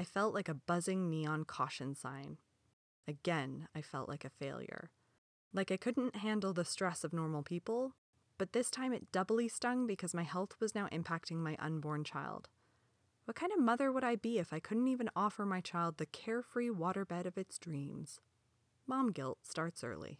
I 0.00 0.04
felt 0.04 0.34
like 0.34 0.48
a 0.48 0.54
buzzing 0.54 1.10
neon 1.10 1.44
caution 1.44 1.94
sign. 1.94 2.38
Again, 3.06 3.68
I 3.74 3.82
felt 3.82 4.08
like 4.08 4.24
a 4.24 4.30
failure. 4.30 4.90
Like 5.52 5.70
I 5.70 5.76
couldn't 5.76 6.16
handle 6.16 6.54
the 6.54 6.64
stress 6.64 7.04
of 7.04 7.12
normal 7.12 7.42
people, 7.42 7.94
but 8.38 8.52
this 8.52 8.70
time 8.70 8.94
it 8.94 9.12
doubly 9.12 9.46
stung 9.48 9.86
because 9.86 10.14
my 10.14 10.22
health 10.22 10.56
was 10.58 10.74
now 10.74 10.88
impacting 10.90 11.36
my 11.36 11.56
unborn 11.58 12.02
child. 12.02 12.48
What 13.26 13.36
kind 13.36 13.52
of 13.52 13.60
mother 13.60 13.92
would 13.92 14.02
I 14.02 14.16
be 14.16 14.38
if 14.38 14.52
I 14.52 14.58
couldn't 14.58 14.88
even 14.88 15.10
offer 15.14 15.44
my 15.44 15.60
child 15.60 15.98
the 15.98 16.06
carefree 16.06 16.70
waterbed 16.70 17.26
of 17.26 17.36
its 17.36 17.58
dreams? 17.58 18.20
Mom 18.86 19.12
guilt 19.12 19.38
starts 19.42 19.84
early. 19.84 20.18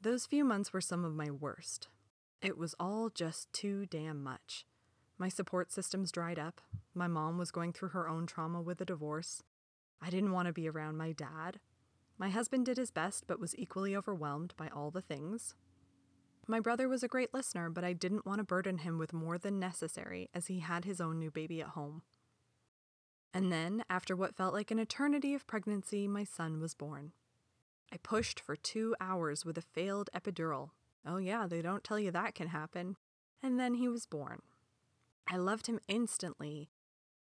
Those 0.00 0.26
few 0.26 0.44
months 0.44 0.72
were 0.72 0.80
some 0.80 1.04
of 1.04 1.14
my 1.14 1.30
worst. 1.30 1.88
It 2.42 2.58
was 2.58 2.74
all 2.80 3.08
just 3.08 3.52
too 3.52 3.86
damn 3.86 4.20
much. 4.20 4.66
My 5.16 5.28
support 5.28 5.70
systems 5.70 6.10
dried 6.10 6.40
up. 6.40 6.60
My 6.92 7.06
mom 7.06 7.38
was 7.38 7.52
going 7.52 7.72
through 7.72 7.90
her 7.90 8.08
own 8.08 8.26
trauma 8.26 8.60
with 8.60 8.80
a 8.80 8.84
divorce. 8.84 9.44
I 10.00 10.10
didn't 10.10 10.32
want 10.32 10.48
to 10.48 10.52
be 10.52 10.68
around 10.68 10.96
my 10.96 11.12
dad. 11.12 11.60
My 12.18 12.30
husband 12.30 12.66
did 12.66 12.78
his 12.78 12.90
best, 12.90 13.28
but 13.28 13.38
was 13.38 13.56
equally 13.56 13.94
overwhelmed 13.94 14.54
by 14.56 14.66
all 14.68 14.90
the 14.90 15.00
things. 15.00 15.54
My 16.48 16.58
brother 16.58 16.88
was 16.88 17.04
a 17.04 17.08
great 17.08 17.32
listener, 17.32 17.70
but 17.70 17.84
I 17.84 17.92
didn't 17.92 18.26
want 18.26 18.38
to 18.38 18.44
burden 18.44 18.78
him 18.78 18.98
with 18.98 19.12
more 19.12 19.38
than 19.38 19.60
necessary 19.60 20.28
as 20.34 20.48
he 20.48 20.58
had 20.58 20.84
his 20.84 21.00
own 21.00 21.20
new 21.20 21.30
baby 21.30 21.60
at 21.60 21.68
home. 21.68 22.02
And 23.32 23.52
then, 23.52 23.84
after 23.88 24.16
what 24.16 24.34
felt 24.34 24.52
like 24.52 24.72
an 24.72 24.80
eternity 24.80 25.32
of 25.34 25.46
pregnancy, 25.46 26.08
my 26.08 26.24
son 26.24 26.60
was 26.60 26.74
born. 26.74 27.12
I 27.92 27.98
pushed 27.98 28.40
for 28.40 28.56
two 28.56 28.96
hours 29.00 29.44
with 29.44 29.56
a 29.56 29.62
failed 29.62 30.10
epidural. 30.12 30.70
Oh, 31.06 31.16
yeah, 31.16 31.46
they 31.46 31.62
don't 31.62 31.84
tell 31.84 31.98
you 31.98 32.10
that 32.10 32.34
can 32.34 32.48
happen. 32.48 32.96
And 33.42 33.58
then 33.58 33.74
he 33.74 33.88
was 33.88 34.06
born. 34.06 34.42
I 35.28 35.36
loved 35.36 35.66
him 35.66 35.80
instantly. 35.88 36.70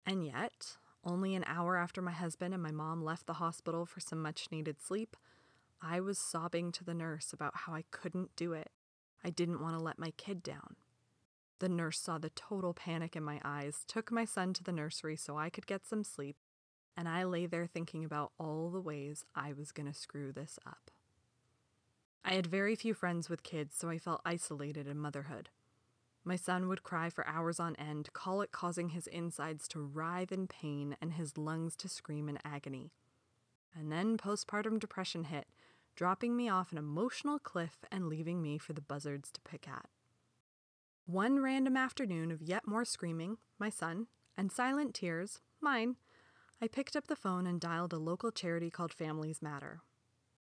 And 0.06 0.26
yet, 0.26 0.78
only 1.04 1.36
an 1.36 1.46
hour 1.48 1.78
after 1.78 2.02
my 2.02 2.12
husband 2.12 2.54
and 2.54 2.62
my 2.62 2.72
mom 2.72 3.04
left 3.04 3.26
the 3.26 3.34
hospital 3.34 3.86
for 3.86 4.00
some 4.00 4.22
much 4.22 4.48
needed 4.52 4.82
sleep, 4.82 5.16
I 5.82 6.02
was 6.02 6.20
sobbing 6.20 6.72
to 6.74 6.84
the 6.84 6.94
nurse 6.94 7.32
about 7.32 7.56
how 7.56 7.74
I 7.74 7.86
couldn't 7.92 8.36
do 8.36 8.54
it. 8.54 8.70
I 9.24 9.30
didn't 9.30 9.62
want 9.62 9.78
to 9.78 9.84
let 9.84 10.00
my 10.00 10.12
kid 10.12 10.44
down. 10.44 10.76
The 11.60 11.70
nurse 11.70 12.00
saw 12.00 12.18
the 12.18 12.30
total 12.30 12.74
panic 12.74 13.16
in 13.16 13.24
my 13.24 13.40
eyes, 13.44 13.84
took 13.88 14.12
my 14.12 14.26
son 14.26 14.54
to 14.54 14.64
the 14.64 14.72
nursery 14.72 15.16
so 15.16 15.38
I 15.38 15.50
could 15.50 15.68
get 15.68 15.86
some 15.86 16.04
sleep, 16.04 16.38
and 16.96 17.08
I 17.08 17.24
lay 17.24 17.46
there 17.46 17.66
thinking 17.66 18.04
about 18.04 18.32
all 18.40 18.70
the 18.70 18.82
ways 18.82 19.26
I 19.36 19.54
was 19.54 19.72
going 19.72 19.88
to 19.88 19.98
screw 19.98 20.32
this 20.32 20.58
up. 20.66 20.92
I 22.24 22.34
had 22.34 22.48
very 22.48 22.76
few 22.76 22.94
friends 22.94 23.30
with 23.30 23.44
kids, 23.44 23.76
so 23.78 23.90
I 23.90 23.98
felt 23.98 24.22
isolated 24.26 24.88
in 24.88 25.00
motherhood. 25.00 25.50
My 26.24 26.36
son 26.36 26.68
would 26.68 26.84
cry 26.84 27.10
for 27.10 27.26
hours 27.26 27.60
on 27.60 27.76
end, 27.78 28.10
colic 28.14 28.52
causing 28.52 28.90
his 28.90 29.08
insides 29.08 29.68
to 29.70 29.80
writhe 29.80 30.32
in 30.32 30.48
pain 30.48 30.96
and 31.02 31.14
his 31.14 31.38
lungs 31.38 31.76
to 31.78 31.90
scream 31.90 32.30
in 32.30 32.38
agony. 32.44 32.92
And 33.74 33.92
then 33.92 34.18
postpartum 34.18 34.80
depression 34.80 35.26
hit, 35.26 35.48
dropping 35.96 36.36
me 36.36 36.50
off 36.50 36.72
an 36.72 36.78
emotional 36.78 37.40
cliff 37.40 37.78
and 37.92 38.08
leaving 38.08 38.42
me 38.42 38.58
for 38.58 38.74
the 38.74 38.82
buzzards 38.82 39.32
to 39.32 39.42
pick 39.42 39.68
at. 39.68 39.88
One 41.06 41.40
random 41.40 41.76
afternoon 41.76 42.32
of 42.32 42.42
yet 42.42 42.68
more 42.68 42.86
screaming, 42.86 43.38
my 43.58 43.70
son, 43.70 44.08
and 44.38 44.52
silent 44.52 44.94
tears, 44.94 45.40
mine, 45.60 45.96
I 46.62 46.68
picked 46.68 46.96
up 46.96 47.08
the 47.08 47.16
phone 47.16 47.48
and 47.48 47.60
dialed 47.60 47.94
a 47.94 47.98
local 47.98 48.32
charity 48.32 48.70
called 48.70 48.94
Families 48.94 49.42
Matter. 49.42 49.82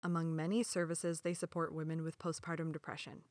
Among 0.06 0.36
many 0.36 0.62
services, 0.62 1.22
they 1.22 1.34
support 1.34 1.74
women 1.74 2.04
with 2.04 2.20
postpartum 2.20 2.72
depression. 2.72 3.24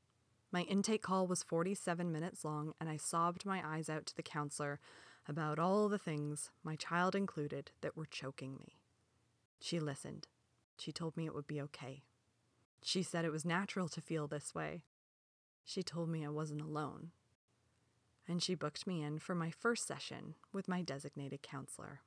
My 0.51 0.63
intake 0.63 1.03
call 1.03 1.29
was 1.29 1.45
47 1.45 2.11
minutes 2.11 2.45
long, 2.45 2.75
and 2.81 2.91
I 2.91 2.97
sobbed 2.97 3.47
my 3.47 3.63
eyes 3.65 3.89
out 3.89 4.07
to 4.07 4.17
the 4.17 4.25
counselor 4.25 4.81
about 5.29 5.61
all 5.61 5.89
the 5.89 6.01
things, 6.01 6.51
my 6.65 6.75
child 6.75 7.15
included, 7.15 7.71
that 7.81 7.97
were 7.97 8.07
choking 8.07 8.57
me. 8.57 8.75
She 9.61 9.79
listened. 9.79 10.27
She 10.77 10.91
told 10.91 11.17
me 11.17 11.27
it 11.27 11.35
would 11.35 11.47
be 11.47 11.61
okay. 11.61 12.03
She 12.83 13.05
said 13.05 13.25
it 13.25 13.31
was 13.31 13.45
natural 13.45 13.89
to 13.91 14.01
feel 14.01 14.27
this 14.27 14.53
way. 14.53 14.83
She 15.65 15.85
told 15.85 16.09
me 16.09 16.27
I 16.27 16.31
wasn't 16.31 16.61
alone. 16.61 17.13
And 18.27 18.43
she 18.43 18.57
booked 18.57 18.85
me 18.85 19.01
in 19.01 19.21
for 19.21 19.37
my 19.37 19.53
first 19.53 19.87
session 19.87 20.35
with 20.53 20.67
my 20.67 20.83
designated 20.83 21.41
counselor. 21.41 22.01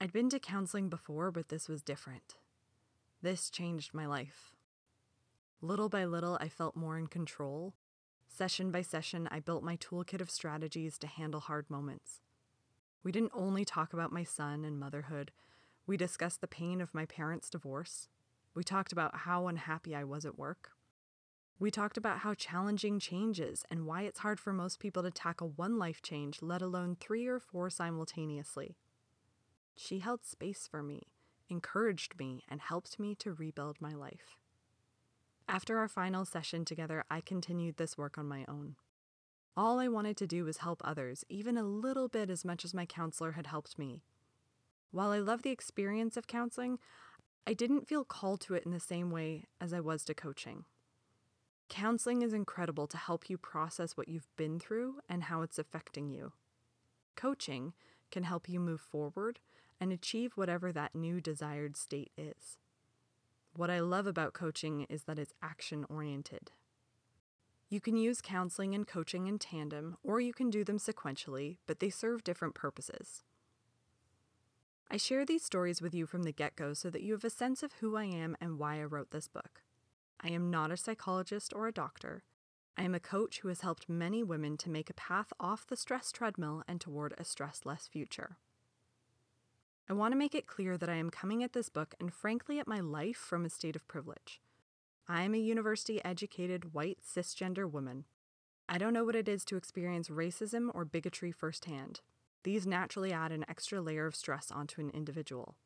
I'd 0.00 0.12
been 0.12 0.30
to 0.30 0.40
counseling 0.40 0.88
before, 0.88 1.30
but 1.30 1.48
this 1.48 1.68
was 1.68 1.80
different. 1.80 2.38
This 3.22 3.50
changed 3.50 3.94
my 3.94 4.06
life. 4.06 4.52
Little 5.60 5.88
by 5.88 6.04
little, 6.04 6.38
I 6.40 6.48
felt 6.48 6.76
more 6.76 6.96
in 6.98 7.08
control. 7.08 7.74
Session 8.28 8.70
by 8.70 8.82
session, 8.82 9.28
I 9.30 9.40
built 9.40 9.64
my 9.64 9.76
toolkit 9.76 10.20
of 10.20 10.30
strategies 10.30 10.98
to 10.98 11.06
handle 11.06 11.40
hard 11.40 11.68
moments. 11.68 12.20
We 13.02 13.12
didn't 13.12 13.32
only 13.34 13.64
talk 13.64 13.92
about 13.92 14.12
my 14.12 14.24
son 14.24 14.64
and 14.64 14.78
motherhood, 14.78 15.32
we 15.88 15.96
discussed 15.96 16.42
the 16.42 16.46
pain 16.46 16.82
of 16.82 16.92
my 16.92 17.06
parents' 17.06 17.48
divorce. 17.48 18.08
We 18.54 18.62
talked 18.62 18.92
about 18.92 19.20
how 19.20 19.48
unhappy 19.48 19.94
I 19.96 20.04
was 20.04 20.26
at 20.26 20.38
work. 20.38 20.72
We 21.58 21.70
talked 21.70 21.96
about 21.96 22.18
how 22.18 22.34
challenging 22.34 23.00
change 23.00 23.40
is 23.40 23.64
and 23.70 23.86
why 23.86 24.02
it's 24.02 24.18
hard 24.18 24.38
for 24.38 24.52
most 24.52 24.80
people 24.80 25.02
to 25.02 25.10
tackle 25.10 25.54
one 25.56 25.78
life 25.78 26.02
change, 26.02 26.42
let 26.42 26.60
alone 26.60 26.94
three 27.00 27.26
or 27.26 27.40
four 27.40 27.70
simultaneously. 27.70 28.76
She 29.76 30.00
held 30.00 30.24
space 30.24 30.68
for 30.70 30.82
me, 30.82 31.04
encouraged 31.48 32.18
me, 32.18 32.44
and 32.48 32.60
helped 32.60 32.98
me 32.98 33.14
to 33.16 33.34
rebuild 33.34 33.80
my 33.80 33.94
life. 33.94 34.36
After 35.48 35.78
our 35.78 35.88
final 35.88 36.24
session 36.24 36.64
together, 36.64 37.04
I 37.10 37.20
continued 37.20 37.76
this 37.76 37.96
work 37.96 38.18
on 38.18 38.28
my 38.28 38.44
own. 38.46 38.76
All 39.56 39.78
I 39.78 39.88
wanted 39.88 40.16
to 40.18 40.26
do 40.26 40.44
was 40.44 40.58
help 40.58 40.80
others, 40.84 41.24
even 41.28 41.56
a 41.56 41.64
little 41.64 42.08
bit 42.08 42.30
as 42.30 42.44
much 42.44 42.64
as 42.64 42.74
my 42.74 42.86
counselor 42.86 43.32
had 43.32 43.46
helped 43.46 43.78
me. 43.78 44.02
While 44.90 45.10
I 45.10 45.18
love 45.18 45.42
the 45.42 45.50
experience 45.50 46.16
of 46.16 46.26
counseling, 46.26 46.78
I 47.46 47.54
didn't 47.54 47.88
feel 47.88 48.04
called 48.04 48.40
to 48.42 48.54
it 48.54 48.64
in 48.64 48.72
the 48.72 48.78
same 48.78 49.10
way 49.10 49.46
as 49.60 49.72
I 49.72 49.80
was 49.80 50.04
to 50.04 50.14
coaching. 50.14 50.64
Counseling 51.68 52.22
is 52.22 52.32
incredible 52.32 52.86
to 52.86 52.96
help 52.96 53.28
you 53.28 53.36
process 53.36 53.96
what 53.96 54.08
you've 54.08 54.28
been 54.36 54.60
through 54.60 55.00
and 55.08 55.24
how 55.24 55.42
it's 55.42 55.58
affecting 55.58 56.08
you. 56.08 56.32
Coaching 57.16 57.72
can 58.10 58.22
help 58.22 58.48
you 58.48 58.60
move 58.60 58.80
forward 58.80 59.38
and 59.80 59.92
achieve 59.92 60.32
whatever 60.34 60.72
that 60.72 60.94
new 60.94 61.20
desired 61.20 61.76
state 61.76 62.12
is. 62.16 62.58
What 63.54 63.70
I 63.70 63.80
love 63.80 64.06
about 64.06 64.34
coaching 64.34 64.86
is 64.88 65.04
that 65.04 65.18
it's 65.18 65.34
action 65.42 65.84
oriented. 65.88 66.52
You 67.68 67.80
can 67.80 67.96
use 67.96 68.22
counseling 68.22 68.74
and 68.74 68.86
coaching 68.86 69.26
in 69.26 69.38
tandem, 69.38 69.96
or 70.02 70.20
you 70.20 70.32
can 70.32 70.48
do 70.48 70.64
them 70.64 70.78
sequentially, 70.78 71.58
but 71.66 71.80
they 71.80 71.90
serve 71.90 72.24
different 72.24 72.54
purposes. 72.54 73.24
I 74.90 74.96
share 74.96 75.26
these 75.26 75.44
stories 75.44 75.82
with 75.82 75.94
you 75.94 76.06
from 76.06 76.22
the 76.22 76.32
get 76.32 76.56
go 76.56 76.72
so 76.72 76.88
that 76.88 77.02
you 77.02 77.12
have 77.12 77.24
a 77.24 77.30
sense 77.30 77.62
of 77.62 77.74
who 77.74 77.94
I 77.94 78.04
am 78.04 78.36
and 78.40 78.58
why 78.58 78.80
I 78.80 78.84
wrote 78.84 79.10
this 79.10 79.28
book. 79.28 79.62
I 80.20 80.30
am 80.30 80.50
not 80.50 80.70
a 80.70 80.78
psychologist 80.78 81.52
or 81.54 81.66
a 81.68 81.72
doctor. 81.72 82.22
I 82.76 82.84
am 82.84 82.94
a 82.94 83.00
coach 83.00 83.40
who 83.40 83.48
has 83.48 83.60
helped 83.60 83.88
many 83.88 84.22
women 84.22 84.56
to 84.58 84.70
make 84.70 84.88
a 84.88 84.94
path 84.94 85.32
off 85.38 85.66
the 85.66 85.76
stress 85.76 86.10
treadmill 86.10 86.62
and 86.66 86.80
toward 86.80 87.12
a 87.18 87.24
stress 87.24 87.62
less 87.66 87.86
future. 87.86 88.38
I 89.90 89.94
want 89.94 90.12
to 90.12 90.18
make 90.18 90.34
it 90.34 90.46
clear 90.46 90.76
that 90.76 90.90
I 90.90 90.96
am 90.96 91.08
coming 91.08 91.42
at 91.42 91.54
this 91.54 91.70
book 91.70 91.94
and 91.98 92.12
frankly 92.12 92.58
at 92.58 92.68
my 92.68 92.80
life 92.80 93.16
from 93.16 93.46
a 93.46 93.50
state 93.50 93.74
of 93.74 93.88
privilege. 93.88 94.40
I 95.08 95.22
am 95.22 95.34
a 95.34 95.38
university 95.38 96.04
educated 96.04 96.74
white 96.74 96.98
cisgender 97.02 97.70
woman. 97.70 98.04
I 98.68 98.76
don't 98.76 98.92
know 98.92 99.04
what 99.04 99.16
it 99.16 99.28
is 99.28 99.46
to 99.46 99.56
experience 99.56 100.10
racism 100.10 100.68
or 100.74 100.84
bigotry 100.84 101.32
firsthand, 101.32 102.02
these 102.42 102.66
naturally 102.66 103.12
add 103.12 103.32
an 103.32 103.46
extra 103.48 103.80
layer 103.80 104.06
of 104.06 104.14
stress 104.14 104.50
onto 104.50 104.82
an 104.82 104.90
individual. 104.90 105.56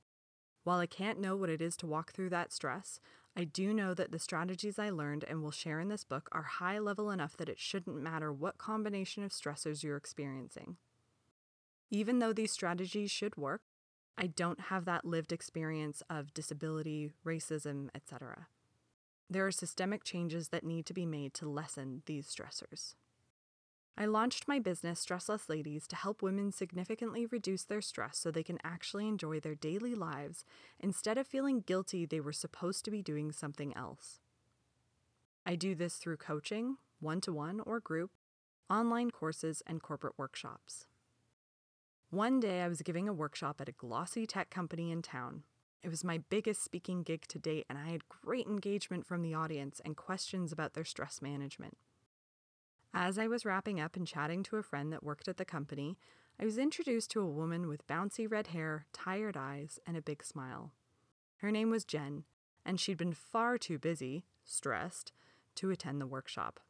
While 0.63 0.79
I 0.79 0.87
can't 0.87 1.21
know 1.21 1.35
what 1.35 1.51
it 1.51 1.61
is 1.61 1.77
to 1.79 1.89
walk 1.89 2.13
through 2.13 2.31
that 2.31 2.53
stress, 2.53 3.01
I 3.37 3.43
do 3.43 3.75
know 3.75 3.95
that 3.95 4.13
the 4.13 4.21
strategies 4.21 4.79
I 4.79 4.91
learned 4.91 5.25
and 5.25 5.43
will 5.43 5.51
share 5.51 5.81
in 5.81 5.89
this 5.89 6.05
book 6.05 6.29
are 6.31 6.43
high 6.43 6.79
level 6.79 7.11
enough 7.11 7.37
that 7.39 7.49
it 7.49 7.59
shouldn't 7.59 8.01
matter 8.01 8.33
what 8.33 8.59
combination 8.59 9.25
of 9.25 9.33
stressors 9.33 9.83
you're 9.83 9.97
experiencing. 9.97 10.77
Even 11.91 12.21
though 12.21 12.33
these 12.33 12.53
strategies 12.53 13.11
should 13.11 13.37
work, 13.37 13.63
I 14.17 14.27
don't 14.27 14.61
have 14.61 14.85
that 14.85 15.05
lived 15.05 15.33
experience 15.33 16.03
of 16.11 16.35
disability, 16.35 17.11
racism, 17.25 17.89
etc. 17.95 18.49
There 19.31 19.47
are 19.47 19.53
systemic 19.53 20.05
changes 20.05 20.49
that 20.49 20.65
need 20.65 20.85
to 20.87 20.95
be 20.95 21.07
made 21.07 21.33
to 21.35 21.49
lessen 21.49 22.03
these 22.07 22.27
stressors. 22.27 22.95
I 23.97 24.07
launched 24.07 24.49
my 24.49 24.59
business, 24.59 25.05
Stressless 25.05 25.49
Ladies, 25.49 25.87
to 25.89 25.97
help 25.97 26.23
women 26.23 26.51
significantly 26.51 27.27
reduce 27.27 27.65
their 27.65 27.83
stress 27.83 28.19
so 28.19 28.31
they 28.31 28.43
can 28.43 28.59
actually 28.65 29.07
enjoy 29.07 29.39
their 29.39 29.55
daily 29.55 29.95
lives 29.95 30.45
instead 30.81 31.19
of 31.19 31.27
feeling 31.27 31.61
guilty 31.61 32.07
they 32.07 32.21
were 32.21 32.33
supposed 32.33 32.85
to 32.87 32.91
be 32.91 33.03
doing 33.03 33.33
something 33.33 33.77
else. 33.77 34.21
I 35.45 35.57
do 35.57 35.75
this 35.75 35.97
through 35.97 36.17
coaching, 36.19 36.77
one 37.01 37.21
to 37.23 37.33
one 37.33 37.61
or 37.61 37.81
group, 37.81 38.13
online 38.71 39.11
courses, 39.11 39.63
and 39.67 39.83
corporate 39.83 40.15
workshops. 40.17 40.87
One 42.13 42.41
day 42.41 42.61
I 42.61 42.69
was 42.69 42.83
giving 42.83 43.09
a 43.09 43.13
workshop 43.15 43.59
at 43.59 43.71
a 43.71 43.73
glossy 43.73 44.27
tech 44.27 44.51
company 44.51 44.91
in 44.91 45.01
town. 45.01 45.45
It 45.83 45.89
was 45.89 46.05
my 46.05 46.19
biggest 46.19 46.63
speaking 46.63 47.03
gig 47.03 47.27
to 47.29 47.39
date, 47.39 47.65
and 47.71 47.79
I 47.79 47.89
had 47.89 48.07
great 48.11 48.47
engagement 48.47 49.07
from 49.07 49.23
the 49.23 49.33
audience 49.33 49.81
and 49.83 49.97
questions 49.97 50.53
about 50.53 50.75
their 50.75 50.85
stress 50.85 51.23
management. 51.23 51.79
As 52.93 53.19
I 53.19 53.29
was 53.29 53.47
wrapping 53.47 53.81
up 53.81 53.97
and 53.97 54.07
chatting 54.07 54.43
to 54.43 54.57
a 54.57 54.63
friend 54.63 54.93
that 54.93 55.03
worked 55.03 55.27
at 55.27 55.39
the 55.39 55.47
company, 55.47 55.97
I 56.39 56.45
was 56.45 56.59
introduced 56.59 57.11
to 57.13 57.23
a 57.23 57.27
woman 57.27 57.67
with 57.67 57.87
bouncy 57.87 58.31
red 58.31 58.49
hair, 58.49 58.85
tired 58.93 59.39
eyes, 59.39 59.79
and 59.87 59.97
a 59.97 60.03
big 60.03 60.23
smile. 60.23 60.75
Her 61.37 61.51
name 61.51 61.71
was 61.71 61.87
Jen, 61.87 62.25
and 62.63 62.79
she'd 62.79 62.99
been 62.99 63.15
far 63.15 63.57
too 63.57 63.79
busy, 63.79 64.27
stressed, 64.45 65.13
to 65.55 65.71
attend 65.71 65.99
the 65.99 66.07
workshop. 66.07 66.61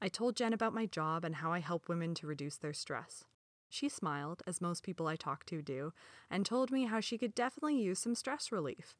I 0.00 0.06
told 0.06 0.36
Jen 0.36 0.52
about 0.52 0.72
my 0.72 0.86
job 0.86 1.24
and 1.24 1.34
how 1.34 1.50
I 1.52 1.58
help 1.58 1.88
women 1.88 2.14
to 2.14 2.28
reduce 2.28 2.58
their 2.58 2.72
stress. 2.72 3.24
She 3.72 3.88
smiled, 3.88 4.42
as 4.46 4.60
most 4.60 4.82
people 4.82 5.06
I 5.06 5.16
talk 5.16 5.46
to 5.46 5.62
do, 5.62 5.94
and 6.30 6.44
told 6.44 6.70
me 6.70 6.84
how 6.84 7.00
she 7.00 7.16
could 7.16 7.34
definitely 7.34 7.80
use 7.80 7.98
some 7.98 8.14
stress 8.14 8.52
relief. 8.52 8.94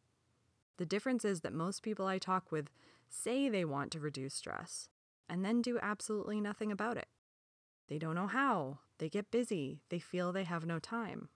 The 0.79 0.87
difference 0.87 1.27
is 1.27 1.43
that 1.43 1.53
most 1.53 1.83
people 1.83 2.07
I 2.07 2.17
talk 2.17 2.51
with 2.51 2.71
say 3.11 3.51
they 3.51 3.67
want 3.67 3.93
to 3.93 4.01
reduce 4.01 4.33
stress, 4.33 4.89
and 5.29 5.45
then 5.45 5.61
do 5.61 5.79
absolutely 5.83 6.41
nothing 6.41 6.73
about 6.73 6.97
it. 6.97 7.09
They 7.89 7.99
don't 7.99 8.15
know 8.15 8.29
how, 8.29 8.79
they 8.97 9.11
get 9.11 9.31
busy, 9.31 9.83
they 9.91 9.99
feel 9.99 10.33
they 10.33 10.45
have 10.45 10.65
no 10.65 10.79
time. 10.79 11.29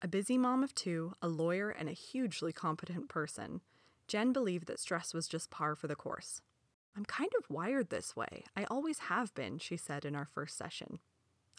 A 0.00 0.08
busy 0.08 0.38
mom 0.38 0.64
of 0.64 0.74
two, 0.74 1.12
a 1.20 1.28
lawyer, 1.28 1.68
and 1.68 1.90
a 1.90 1.92
hugely 1.92 2.54
competent 2.54 3.10
person, 3.10 3.60
Jen 4.08 4.32
believed 4.32 4.66
that 4.68 4.80
stress 4.80 5.12
was 5.12 5.28
just 5.28 5.50
par 5.50 5.74
for 5.74 5.88
the 5.88 5.94
course. 5.94 6.40
I'm 6.96 7.04
kind 7.04 7.32
of 7.38 7.50
wired 7.50 7.90
this 7.90 8.16
way. 8.16 8.44
I 8.56 8.64
always 8.70 9.00
have 9.10 9.34
been, 9.34 9.58
she 9.58 9.76
said 9.76 10.06
in 10.06 10.16
our 10.16 10.24
first 10.24 10.56
session. 10.56 11.00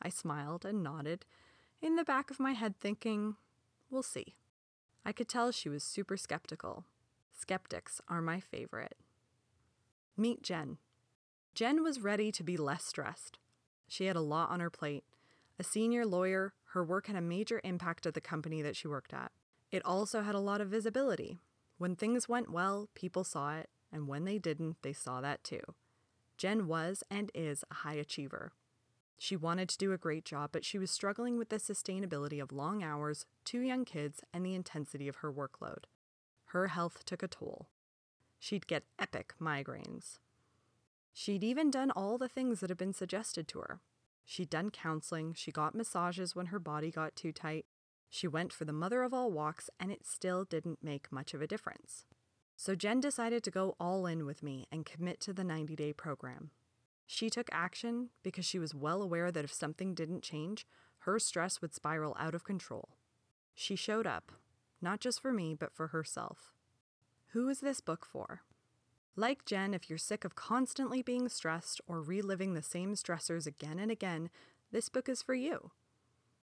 I 0.02 0.10
smiled 0.10 0.66
and 0.66 0.84
nodded, 0.84 1.26
in 1.82 1.96
the 1.96 2.04
back 2.04 2.32
of 2.32 2.40
my 2.40 2.54
head 2.54 2.76
thinking, 2.80 3.36
we'll 3.90 4.04
see. 4.04 4.36
I 5.06 5.12
could 5.12 5.28
tell 5.28 5.52
she 5.52 5.70
was 5.70 5.84
super 5.84 6.18
skeptical. 6.18 6.86
Skeptics 7.34 8.02
are 8.08 8.22
my 8.22 8.40
favorite. 8.40 8.96
Meet 10.18 10.42
Jen, 10.42 10.78
Jen 11.58 11.82
was 11.82 12.02
ready 12.02 12.32
to 12.34 12.44
be 12.44 12.56
less 12.56 12.84
stressed. 12.84 13.40
She 13.88 14.06
had 14.06 14.16
a 14.16 14.22
lot 14.22 14.52
on 14.52 14.60
her 14.60 14.70
plate. 14.70 15.04
A 15.58 15.64
senior 15.64 16.06
lawyer, 16.06 16.54
her 16.74 16.84
work 16.84 17.08
had 17.08 17.16
a 17.16 17.22
major 17.22 17.60
impact 17.64 18.06
at 18.06 18.14
the 18.14 18.22
company 18.22 18.62
that 18.62 18.76
she 18.76 18.88
worked 18.88 19.12
at. 19.12 19.32
It 19.72 19.84
also 19.84 20.22
had 20.22 20.36
a 20.36 20.40
lot 20.40 20.62
of 20.62 20.70
visibility. 20.70 21.40
When 21.80 21.96
things 21.96 22.30
went 22.30 22.52
well, 22.52 22.90
people 22.94 23.24
saw 23.24 23.56
it, 23.56 23.72
and 23.92 24.08
when 24.08 24.26
they 24.26 24.38
didn't, 24.38 24.78
they 24.84 24.94
saw 24.94 25.20
that 25.22 25.44
too. 25.44 25.62
Jen 26.38 26.68
was 26.68 27.04
and 27.10 27.32
is 27.34 27.64
a 27.72 27.74
high 27.74 27.96
achiever. 27.96 28.52
She 29.18 29.36
wanted 29.36 29.70
to 29.70 29.78
do 29.78 29.94
a 29.94 29.98
great 29.98 30.26
job, 30.26 30.52
but 30.52 30.64
she 30.64 30.78
was 30.78 30.92
struggling 30.92 31.38
with 31.38 31.50
the 31.50 31.58
sustainability 31.58 32.42
of 32.42 32.52
long 32.52 32.84
hours, 32.84 33.26
two 33.44 33.60
young 33.60 33.84
kids, 33.84 34.22
and 34.34 34.46
the 34.46 34.54
intensity 34.54 35.08
of 35.08 35.18
her 35.18 35.34
workload. 35.34 35.86
Her 36.46 36.68
health 36.68 37.04
took 37.06 37.24
a 37.24 37.28
toll. 37.28 37.68
She'd 38.40 38.68
get 38.68 38.84
epic 39.00 39.34
migraines. 39.42 40.20
She'd 41.14 41.44
even 41.44 41.72
done 41.72 41.90
all 41.92 42.20
the 42.20 42.30
things 42.30 42.60
that 42.60 42.70
had 42.70 42.78
been 42.78 42.94
suggested 42.94 43.48
to 43.50 43.60
her. 43.60 43.80
She'd 44.24 44.50
done 44.50 44.70
counseling, 44.70 45.34
she 45.34 45.52
got 45.52 45.74
massages 45.74 46.36
when 46.36 46.48
her 46.48 46.60
body 46.60 46.92
got 46.92 47.16
too 47.16 47.32
tight, 47.32 47.66
she 48.10 48.28
went 48.28 48.54
for 48.54 48.66
the 48.66 48.74
mother 48.74 49.04
of 49.04 49.14
all 49.14 49.32
walks, 49.32 49.70
and 49.80 49.92
it 49.92 50.06
still 50.06 50.46
didn't 50.46 50.84
make 50.84 51.12
much 51.12 51.34
of 51.34 51.42
a 51.42 51.48
difference. 51.48 52.06
So 52.56 52.76
Jen 52.76 53.00
decided 53.00 53.44
to 53.44 53.52
go 53.52 53.76
all 53.80 54.06
in 54.06 54.26
with 54.26 54.42
me 54.42 54.68
and 54.72 54.86
commit 54.86 55.20
to 55.22 55.34
the 55.34 55.44
90 55.44 55.76
day 55.76 55.94
program. 55.94 56.52
She 57.08 57.30
took 57.30 57.50
action 57.54 58.10
because 58.22 58.46
she 58.46 58.60
was 58.60 58.76
well 58.76 59.02
aware 59.02 59.32
that 59.32 59.46
if 59.46 59.54
something 59.54 59.96
didn't 59.96 60.24
change, 60.24 60.68
her 61.00 61.18
stress 61.18 61.62
would 61.62 61.74
spiral 61.74 62.16
out 62.20 62.36
of 62.36 62.44
control. 62.44 62.90
She 63.56 63.78
showed 63.78 64.06
up, 64.06 64.34
not 64.82 65.00
just 65.00 65.22
for 65.22 65.32
me, 65.32 65.56
but 65.56 65.74
for 65.74 65.88
herself. 65.88 66.52
Who 67.28 67.48
is 67.48 67.62
this 67.62 67.80
book 67.80 68.06
for? 68.06 68.42
Like 69.16 69.46
Jen, 69.46 69.74
if 69.74 69.90
you're 69.90 69.98
sick 69.98 70.26
of 70.26 70.36
constantly 70.36 71.02
being 71.02 71.30
stressed 71.30 71.82
or 71.88 72.02
reliving 72.02 72.54
the 72.54 72.62
same 72.62 72.94
stressors 72.94 73.48
again 73.48 73.80
and 73.80 73.90
again, 73.90 74.30
this 74.72 74.90
book 74.90 75.08
is 75.08 75.22
for 75.22 75.34
you. 75.34 75.72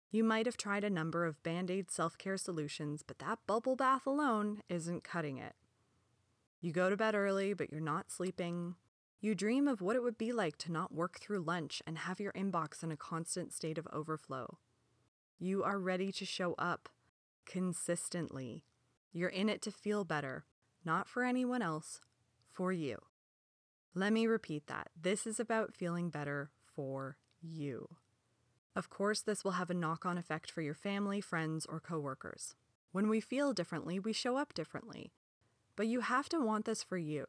You 0.09 0.23
might 0.23 0.47
have 0.47 0.57
tried 0.57 0.83
a 0.83 0.89
number 0.89 1.25
of 1.25 1.41
band 1.43 1.69
aid 1.69 1.91
self 1.91 2.17
care 2.17 2.35
solutions, 2.35 3.03
but 3.05 3.19
that 3.19 3.39
bubble 3.45 3.75
bath 3.75 4.07
alone 4.07 4.63
isn't 4.69 5.03
cutting 5.03 5.37
it. 5.37 5.53
You 6.59 6.71
go 6.71 6.89
to 6.89 6.97
bed 6.97 7.13
early, 7.13 7.53
but 7.53 7.71
you're 7.71 7.79
not 7.79 8.11
sleeping. 8.11 8.75
You 9.19 9.33
dream 9.33 9.67
of 9.67 9.81
what 9.81 9.95
it 9.95 10.03
would 10.03 10.17
be 10.17 10.31
like 10.31 10.57
to 10.59 10.71
not 10.71 10.93
work 10.93 11.19
through 11.19 11.41
lunch 11.41 11.81
and 11.87 11.97
have 11.97 12.19
your 12.19 12.33
inbox 12.33 12.83
in 12.83 12.91
a 12.91 12.97
constant 12.97 13.51
state 13.51 13.77
of 13.77 13.87
overflow. 13.91 14.59
You 15.39 15.63
are 15.63 15.79
ready 15.79 16.11
to 16.11 16.25
show 16.25 16.53
up 16.59 16.89
consistently. 17.45 18.63
You're 19.11 19.29
in 19.29 19.49
it 19.49 19.61
to 19.63 19.71
feel 19.71 20.03
better, 20.03 20.45
not 20.85 21.07
for 21.07 21.23
anyone 21.23 21.63
else, 21.63 22.01
for 22.47 22.71
you. 22.71 22.97
Let 23.95 24.13
me 24.13 24.27
repeat 24.27 24.67
that. 24.67 24.89
This 24.99 25.25
is 25.25 25.39
about 25.39 25.73
feeling 25.73 26.09
better 26.09 26.51
for 26.75 27.17
you. 27.41 27.87
Of 28.75 28.91
course, 28.91 29.21
this 29.21 29.43
will 29.43 29.53
have 29.53 29.71
a 29.71 29.73
knock 29.73 30.05
on 30.05 30.19
effect 30.19 30.51
for 30.51 30.61
your 30.61 30.75
family, 30.75 31.21
friends, 31.21 31.65
or 31.65 31.79
coworkers. 31.79 32.53
When 32.91 33.09
we 33.09 33.19
feel 33.19 33.53
differently, 33.53 33.97
we 33.97 34.13
show 34.13 34.37
up 34.37 34.53
differently. 34.53 35.11
But 35.75 35.87
you 35.87 36.01
have 36.01 36.29
to 36.29 36.39
want 36.39 36.65
this 36.65 36.83
for 36.83 36.97
you. 36.97 37.25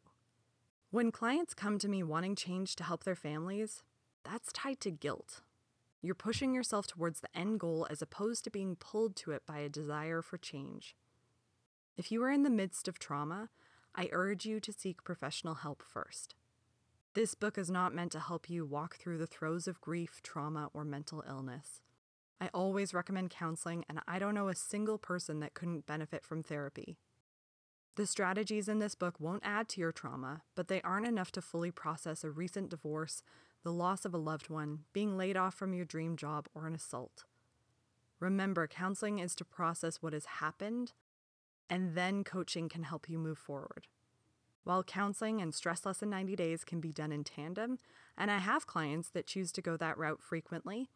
When 0.90 1.12
clients 1.12 1.53
come 1.53 1.79
to 1.81 1.88
me 1.88 2.03
wanting 2.03 2.35
change 2.35 2.74
to 2.77 2.85
help 2.85 3.05
their 3.05 3.14
families, 3.14 3.83
that's 4.24 4.51
tied 4.55 4.81
to 4.81 4.90
guilt. 4.90 5.42
You're 6.01 6.14
pushing 6.14 6.55
yourself 6.55 6.87
towards 6.87 7.20
the 7.20 7.38
end 7.38 7.61
goal 7.61 7.87
as 7.90 8.01
opposed 8.01 8.44
to 8.44 8.51
being 8.51 8.74
pulled 8.74 9.14
to 9.16 9.33
it 9.33 9.42
by 9.46 9.59
a 9.59 9.68
desire 9.68 10.22
for 10.22 10.38
change. 10.38 10.96
If 11.98 12.11
you 12.11 12.22
are 12.22 12.31
in 12.31 12.42
the 12.42 12.48
midst 12.48 12.88
of 12.88 12.98
trauma, 12.98 13.51
I 13.94 14.09
urge 14.12 14.46
you 14.46 14.61
to 14.61 14.72
seek 14.72 15.05
professional 15.05 15.57
help 15.57 15.83
first. 15.83 16.35
This 17.12 17.35
book 17.35 17.59
is 17.59 17.68
not 17.68 17.94
meant 17.94 18.12
to 18.12 18.20
help 18.20 18.48
you 18.48 18.64
walk 18.64 18.96
through 18.96 19.18
the 19.18 19.27
throes 19.27 19.68
of 19.68 19.83
grief, 19.83 20.20
trauma, 20.22 20.70
or 20.72 20.87
mental 20.87 21.22
illness. 21.29 21.83
I 22.40 22.48
always 22.55 22.94
recommend 22.94 23.29
counseling, 23.29 23.85
and 23.90 24.01
I 24.09 24.18
don't 24.18 24.35
know 24.35 24.48
a 24.48 24.55
single 24.55 24.96
person 24.96 25.40
that 25.40 25.53
couldn't 25.53 25.85
benefit 25.85 26.24
from 26.24 26.42
therapy. 26.42 26.96
The 27.98 28.06
strategies 28.06 28.68
in 28.68 28.78
this 28.78 28.94
book 28.94 29.18
won't 29.18 29.42
add 29.44 29.68
to 29.70 29.80
your 29.80 29.90
trauma, 29.90 30.42
but 30.54 30.68
they 30.68 30.80
aren't 30.82 31.08
enough 31.08 31.32
to 31.32 31.42
fully 31.42 31.72
process 31.72 32.22
a 32.22 32.30
recent 32.30 32.68
divorce, 32.68 33.24
the 33.64 33.72
loss 33.72 34.04
of 34.04 34.14
a 34.14 34.18
loved 34.18 34.48
one, 34.48 34.84
being 34.92 35.16
laid 35.18 35.37
off 35.37 35.56
from 35.56 35.74
your 35.74 35.84
dream 35.84 36.16
job, 36.16 36.46
or 36.54 36.68
an 36.68 36.76
assault. 36.76 37.24
Remember, 38.20 38.68
counseling 38.68 39.18
is 39.18 39.34
to 39.34 39.44
process 39.44 40.00
what 40.00 40.12
has 40.12 40.26
happened, 40.26 40.92
and 41.68 41.96
then 41.96 42.22
coaching 42.22 42.68
can 42.68 42.84
help 42.84 43.08
you 43.08 43.18
move 43.18 43.37
forward. 43.37 43.88
While 44.62 44.84
counseling 44.84 45.42
and 45.42 45.52
Stress 45.52 45.84
Less 45.84 46.00
in 46.00 46.08
90 46.08 46.37
Days 46.37 46.62
can 46.62 46.80
be 46.80 46.92
done 46.92 47.11
in 47.11 47.24
tandem, 47.24 47.78
and 48.16 48.30
I 48.30 48.38
have 48.38 48.68
clients 48.68 49.08
that 49.08 49.26
choose 49.26 49.50
to 49.50 49.61
go 49.61 49.76
that 49.76 49.98
route 49.98 50.22
frequently, 50.22 50.88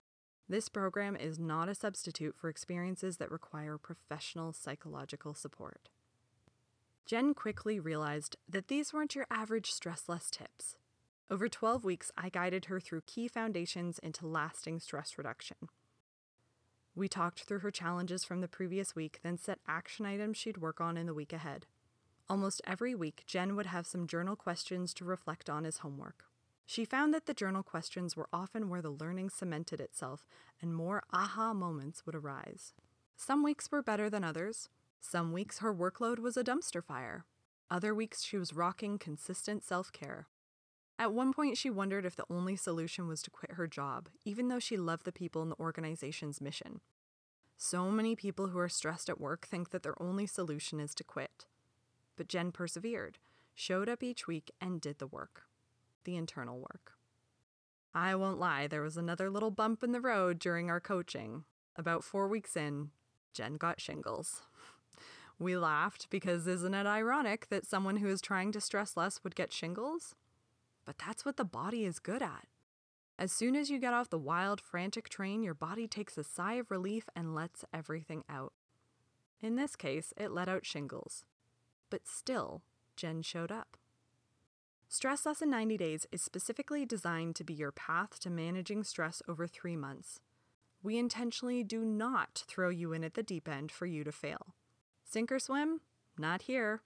this 0.48 0.68
program 0.68 1.16
is 1.16 1.36
not 1.36 1.68
a 1.68 1.74
substitute 1.74 2.36
for 2.36 2.48
experiences 2.48 3.16
that 3.16 3.32
require 3.32 3.76
professional 3.76 4.52
psychological 4.52 5.34
support. 5.34 5.88
Jen 7.06 7.34
quickly 7.34 7.80
realized 7.80 8.36
that 8.48 8.68
these 8.68 8.92
weren't 8.92 9.14
your 9.14 9.26
average 9.30 9.70
stress 9.72 10.08
less 10.08 10.30
tips. 10.30 10.76
Over 11.30 11.48
12 11.48 11.84
weeks, 11.84 12.10
I 12.16 12.28
guided 12.28 12.66
her 12.66 12.78
through 12.78 13.02
key 13.06 13.26
foundations 13.28 13.98
into 13.98 14.26
lasting 14.26 14.80
stress 14.80 15.16
reduction. 15.16 15.56
We 16.94 17.08
talked 17.08 17.44
through 17.44 17.60
her 17.60 17.70
challenges 17.70 18.22
from 18.22 18.40
the 18.40 18.48
previous 18.48 18.94
week, 18.94 19.20
then 19.22 19.38
set 19.38 19.58
action 19.66 20.04
items 20.04 20.36
she'd 20.36 20.58
work 20.58 20.80
on 20.80 20.96
in 20.96 21.06
the 21.06 21.14
week 21.14 21.32
ahead. 21.32 21.66
Almost 22.28 22.62
every 22.66 22.94
week, 22.94 23.24
Jen 23.26 23.56
would 23.56 23.66
have 23.66 23.86
some 23.86 24.06
journal 24.06 24.36
questions 24.36 24.94
to 24.94 25.04
reflect 25.04 25.48
on 25.48 25.66
as 25.66 25.78
homework. 25.78 26.24
She 26.66 26.84
found 26.84 27.12
that 27.12 27.26
the 27.26 27.34
journal 27.34 27.62
questions 27.62 28.16
were 28.16 28.28
often 28.32 28.68
where 28.68 28.82
the 28.82 28.90
learning 28.90 29.30
cemented 29.30 29.80
itself 29.80 30.26
and 30.60 30.74
more 30.74 31.02
aha 31.12 31.52
moments 31.52 32.06
would 32.06 32.14
arise. 32.14 32.72
Some 33.16 33.42
weeks 33.42 33.70
were 33.70 33.82
better 33.82 34.08
than 34.08 34.24
others. 34.24 34.68
Some 35.02 35.32
weeks 35.32 35.58
her 35.58 35.74
workload 35.74 36.20
was 36.20 36.36
a 36.36 36.44
dumpster 36.44 36.82
fire. 36.82 37.26
Other 37.68 37.94
weeks 37.94 38.22
she 38.22 38.38
was 38.38 38.54
rocking 38.54 38.98
consistent 38.98 39.64
self 39.64 39.92
care. 39.92 40.28
At 40.98 41.12
one 41.12 41.32
point, 41.32 41.58
she 41.58 41.68
wondered 41.68 42.06
if 42.06 42.14
the 42.14 42.24
only 42.30 42.54
solution 42.54 43.08
was 43.08 43.20
to 43.22 43.30
quit 43.30 43.52
her 43.52 43.66
job, 43.66 44.08
even 44.24 44.46
though 44.48 44.60
she 44.60 44.76
loved 44.76 45.04
the 45.04 45.12
people 45.12 45.42
in 45.42 45.48
the 45.48 45.58
organization's 45.58 46.40
mission. 46.40 46.80
So 47.56 47.90
many 47.90 48.14
people 48.14 48.48
who 48.48 48.58
are 48.58 48.68
stressed 48.68 49.08
at 49.08 49.20
work 49.20 49.46
think 49.46 49.70
that 49.70 49.82
their 49.82 50.00
only 50.00 50.26
solution 50.26 50.78
is 50.78 50.94
to 50.94 51.04
quit. 51.04 51.46
But 52.16 52.28
Jen 52.28 52.52
persevered, 52.52 53.18
showed 53.54 53.88
up 53.88 54.02
each 54.02 54.28
week, 54.28 54.52
and 54.60 54.80
did 54.80 54.98
the 54.98 55.06
work 55.06 55.42
the 56.04 56.16
internal 56.16 56.58
work. 56.58 56.94
I 57.94 58.14
won't 58.16 58.40
lie, 58.40 58.66
there 58.66 58.82
was 58.82 58.96
another 58.96 59.30
little 59.30 59.52
bump 59.52 59.82
in 59.82 59.92
the 59.92 60.00
road 60.00 60.38
during 60.38 60.70
our 60.70 60.80
coaching. 60.80 61.44
About 61.76 62.02
four 62.02 62.26
weeks 62.26 62.56
in, 62.56 62.90
Jen 63.32 63.54
got 63.54 63.80
shingles. 63.80 64.42
We 65.42 65.56
laughed 65.56 66.06
because 66.08 66.46
isn't 66.46 66.72
it 66.72 66.86
ironic 66.86 67.48
that 67.48 67.66
someone 67.66 67.96
who 67.96 68.06
is 68.06 68.20
trying 68.20 68.52
to 68.52 68.60
stress 68.60 68.96
less 68.96 69.24
would 69.24 69.34
get 69.34 69.52
shingles? 69.52 70.14
But 70.84 70.98
that's 71.04 71.24
what 71.24 71.36
the 71.36 71.44
body 71.44 71.84
is 71.84 71.98
good 71.98 72.22
at. 72.22 72.46
As 73.18 73.32
soon 73.32 73.56
as 73.56 73.68
you 73.68 73.80
get 73.80 73.92
off 73.92 74.08
the 74.08 74.18
wild, 74.18 74.60
frantic 74.60 75.08
train, 75.08 75.42
your 75.42 75.54
body 75.54 75.88
takes 75.88 76.16
a 76.16 76.22
sigh 76.22 76.54
of 76.54 76.70
relief 76.70 77.08
and 77.16 77.34
lets 77.34 77.64
everything 77.74 78.22
out. 78.28 78.52
In 79.40 79.56
this 79.56 79.74
case, 79.74 80.14
it 80.16 80.30
let 80.30 80.48
out 80.48 80.64
shingles. 80.64 81.24
But 81.90 82.06
still, 82.06 82.62
Jen 82.94 83.22
showed 83.22 83.50
up. 83.50 83.76
Stress 84.88 85.26
Less 85.26 85.42
in 85.42 85.50
90 85.50 85.76
Days 85.76 86.06
is 86.12 86.22
specifically 86.22 86.86
designed 86.86 87.34
to 87.34 87.44
be 87.44 87.54
your 87.54 87.72
path 87.72 88.20
to 88.20 88.30
managing 88.30 88.84
stress 88.84 89.20
over 89.26 89.48
three 89.48 89.76
months. 89.76 90.20
We 90.84 90.98
intentionally 90.98 91.64
do 91.64 91.84
not 91.84 92.44
throw 92.46 92.68
you 92.68 92.92
in 92.92 93.02
at 93.02 93.14
the 93.14 93.24
deep 93.24 93.48
end 93.48 93.72
for 93.72 93.86
you 93.86 94.04
to 94.04 94.12
fail. 94.12 94.54
Sink 95.12 95.30
or 95.30 95.38
swim? 95.38 95.82
Not 96.16 96.40
here. 96.40 96.80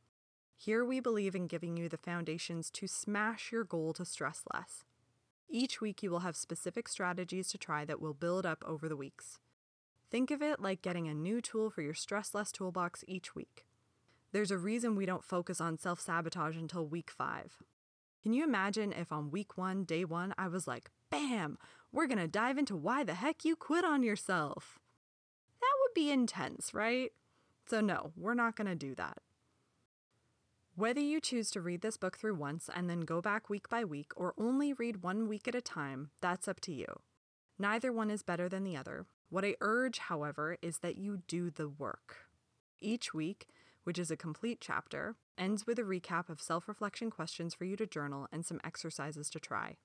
Here 0.56 0.84
we 0.84 0.98
believe 0.98 1.36
in 1.36 1.46
giving 1.46 1.76
you 1.76 1.88
the 1.88 1.96
foundations 1.96 2.72
to 2.72 2.88
smash 2.88 3.52
your 3.52 3.62
goal 3.62 3.92
to 3.92 4.04
stress 4.04 4.42
less. 4.52 4.82
Each 5.48 5.80
week 5.80 6.02
you 6.02 6.10
will 6.10 6.26
have 6.26 6.34
specific 6.34 6.88
strategies 6.88 7.46
to 7.50 7.58
try 7.58 7.84
that 7.84 8.00
will 8.00 8.14
build 8.14 8.44
up 8.44 8.64
over 8.66 8.88
the 8.88 8.96
weeks. 8.96 9.38
Think 10.10 10.32
of 10.32 10.42
it 10.42 10.58
like 10.58 10.82
getting 10.82 11.06
a 11.06 11.14
new 11.14 11.40
tool 11.40 11.70
for 11.70 11.82
your 11.82 11.94
stress 11.94 12.34
less 12.34 12.50
toolbox 12.50 13.04
each 13.06 13.36
week. 13.36 13.64
There's 14.32 14.50
a 14.50 14.58
reason 14.58 14.96
we 14.96 15.06
don't 15.06 15.22
focus 15.22 15.60
on 15.60 15.78
self 15.78 16.00
sabotage 16.00 16.56
until 16.56 16.84
week 16.84 17.12
five. 17.12 17.58
Can 18.24 18.32
you 18.32 18.42
imagine 18.42 18.92
if 18.92 19.12
on 19.12 19.30
week 19.30 19.56
one, 19.56 19.84
day 19.84 20.04
one, 20.04 20.34
I 20.36 20.48
was 20.48 20.66
like, 20.66 20.90
bam, 21.12 21.58
we're 21.92 22.08
gonna 22.08 22.26
dive 22.26 22.58
into 22.58 22.74
why 22.74 23.04
the 23.04 23.14
heck 23.14 23.44
you 23.44 23.54
quit 23.54 23.84
on 23.84 24.02
yourself? 24.02 24.80
That 25.60 25.74
would 25.80 25.94
be 25.94 26.10
intense, 26.10 26.74
right? 26.74 27.12
So, 27.68 27.80
no, 27.80 28.12
we're 28.16 28.34
not 28.34 28.56
gonna 28.56 28.74
do 28.74 28.94
that. 28.94 29.18
Whether 30.76 31.00
you 31.00 31.20
choose 31.20 31.50
to 31.52 31.60
read 31.60 31.80
this 31.80 31.96
book 31.96 32.18
through 32.18 32.34
once 32.34 32.68
and 32.72 32.88
then 32.88 33.00
go 33.00 33.22
back 33.22 33.48
week 33.48 33.68
by 33.68 33.82
week, 33.82 34.12
or 34.14 34.34
only 34.38 34.72
read 34.74 35.02
one 35.02 35.26
week 35.26 35.48
at 35.48 35.54
a 35.54 35.60
time, 35.62 36.10
that's 36.20 36.46
up 36.46 36.60
to 36.60 36.72
you. 36.72 37.00
Neither 37.58 37.90
one 37.92 38.10
is 38.10 38.22
better 38.22 38.48
than 38.48 38.62
the 38.62 38.76
other. 38.76 39.06
What 39.30 39.44
I 39.44 39.56
urge, 39.60 39.98
however, 39.98 40.58
is 40.60 40.78
that 40.78 40.98
you 40.98 41.22
do 41.26 41.50
the 41.50 41.68
work. 41.68 42.28
Each 42.80 43.14
week, 43.14 43.48
which 43.84 43.98
is 43.98 44.10
a 44.10 44.16
complete 44.16 44.58
chapter, 44.60 45.16
ends 45.38 45.66
with 45.66 45.78
a 45.78 45.82
recap 45.82 46.28
of 46.28 46.42
self 46.42 46.68
reflection 46.68 47.10
questions 47.10 47.54
for 47.54 47.64
you 47.64 47.76
to 47.76 47.86
journal 47.86 48.28
and 48.30 48.44
some 48.44 48.60
exercises 48.62 49.30
to 49.30 49.40
try. 49.40 49.76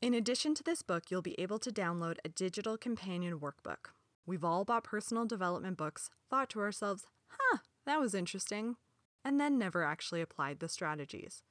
In 0.00 0.14
addition 0.14 0.54
to 0.56 0.64
this 0.64 0.82
book, 0.82 1.04
you'll 1.10 1.22
be 1.22 1.40
able 1.40 1.60
to 1.60 1.70
download 1.70 2.16
a 2.24 2.28
digital 2.28 2.76
companion 2.76 3.38
workbook. 3.38 3.92
We've 4.26 4.44
all 4.44 4.64
bought 4.64 4.84
personal 4.84 5.26
development 5.26 5.76
books, 5.76 6.10
thought 6.30 6.48
to 6.50 6.60
ourselves, 6.60 7.06
huh, 7.28 7.58
that 7.86 8.00
was 8.00 8.14
interesting, 8.14 8.76
and 9.24 9.40
then 9.40 9.58
never 9.58 9.82
actually 9.82 10.20
applied 10.20 10.60
the 10.60 10.68
strategies. 10.68 11.42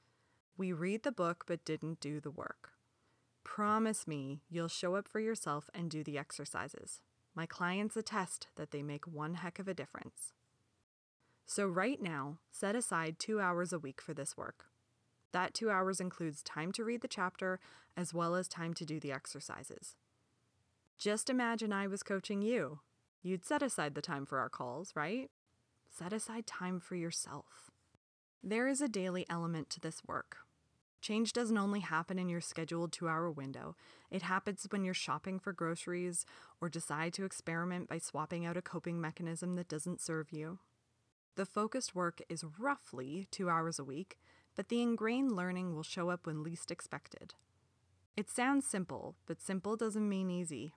We 0.57 0.73
read 0.73 1.03
the 1.03 1.12
book 1.12 1.43
but 1.47 1.65
didn't 1.65 1.99
do 1.99 2.19
the 2.19 2.31
work. 2.31 2.71
Promise 3.43 4.07
me 4.07 4.41
you'll 4.49 4.67
show 4.67 4.95
up 4.95 5.07
for 5.07 5.19
yourself 5.19 5.69
and 5.73 5.89
do 5.89 6.03
the 6.03 6.17
exercises. 6.17 7.01
My 7.34 7.45
clients 7.45 7.95
attest 7.95 8.47
that 8.55 8.71
they 8.71 8.84
make 8.84 9.07
one 9.07 9.36
heck 9.36 9.60
of 9.60 9.67
a 9.67 9.73
difference. 9.73 10.34
So, 11.45 11.67
right 11.67 12.01
now, 12.01 12.38
set 12.51 12.75
aside 12.75 13.19
two 13.19 13.41
hours 13.41 13.73
a 13.73 13.79
week 13.79 14.01
for 14.01 14.13
this 14.13 14.38
work. 14.38 14.65
That 15.34 15.53
two 15.53 15.69
hours 15.69 15.99
includes 15.99 16.43
time 16.43 16.71
to 16.73 16.84
read 16.84 17.01
the 17.01 17.07
chapter 17.07 17.60
as 17.97 18.13
well 18.13 18.36
as 18.36 18.47
time 18.47 18.73
to 18.75 18.86
do 18.86 18.99
the 18.99 19.12
exercises. 19.12 19.95
Just 21.01 21.31
imagine 21.31 21.73
I 21.73 21.87
was 21.87 22.03
coaching 22.03 22.43
you. 22.43 22.81
You'd 23.23 23.43
set 23.43 23.63
aside 23.63 23.95
the 23.95 24.03
time 24.03 24.23
for 24.23 24.37
our 24.37 24.49
calls, 24.49 24.91
right? 24.95 25.31
Set 25.89 26.13
aside 26.13 26.45
time 26.45 26.79
for 26.79 26.95
yourself. 26.95 27.71
There 28.43 28.67
is 28.67 28.81
a 28.81 28.87
daily 28.87 29.25
element 29.27 29.71
to 29.71 29.79
this 29.79 30.03
work. 30.05 30.37
Change 31.01 31.33
doesn't 31.33 31.57
only 31.57 31.79
happen 31.79 32.19
in 32.19 32.29
your 32.29 32.39
scheduled 32.39 32.91
two 32.91 33.07
hour 33.07 33.31
window, 33.31 33.75
it 34.11 34.21
happens 34.21 34.67
when 34.69 34.85
you're 34.85 34.93
shopping 34.93 35.39
for 35.39 35.51
groceries 35.51 36.23
or 36.61 36.69
decide 36.69 37.13
to 37.13 37.25
experiment 37.25 37.89
by 37.89 37.97
swapping 37.97 38.45
out 38.45 38.55
a 38.55 38.61
coping 38.61 39.01
mechanism 39.01 39.55
that 39.55 39.69
doesn't 39.69 40.01
serve 40.01 40.31
you. 40.31 40.59
The 41.35 41.47
focused 41.47 41.95
work 41.95 42.21
is 42.29 42.45
roughly 42.59 43.25
two 43.31 43.49
hours 43.49 43.79
a 43.79 43.83
week, 43.83 44.19
but 44.55 44.69
the 44.69 44.83
ingrained 44.83 45.31
learning 45.31 45.73
will 45.73 45.81
show 45.81 46.11
up 46.11 46.27
when 46.27 46.43
least 46.43 46.69
expected. 46.69 47.33
It 48.15 48.29
sounds 48.29 48.67
simple, 48.67 49.15
but 49.25 49.41
simple 49.41 49.75
doesn't 49.75 50.07
mean 50.07 50.29
easy. 50.29 50.75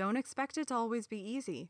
Don't 0.00 0.16
expect 0.16 0.56
it 0.56 0.68
to 0.68 0.74
always 0.74 1.06
be 1.06 1.20
easy. 1.20 1.68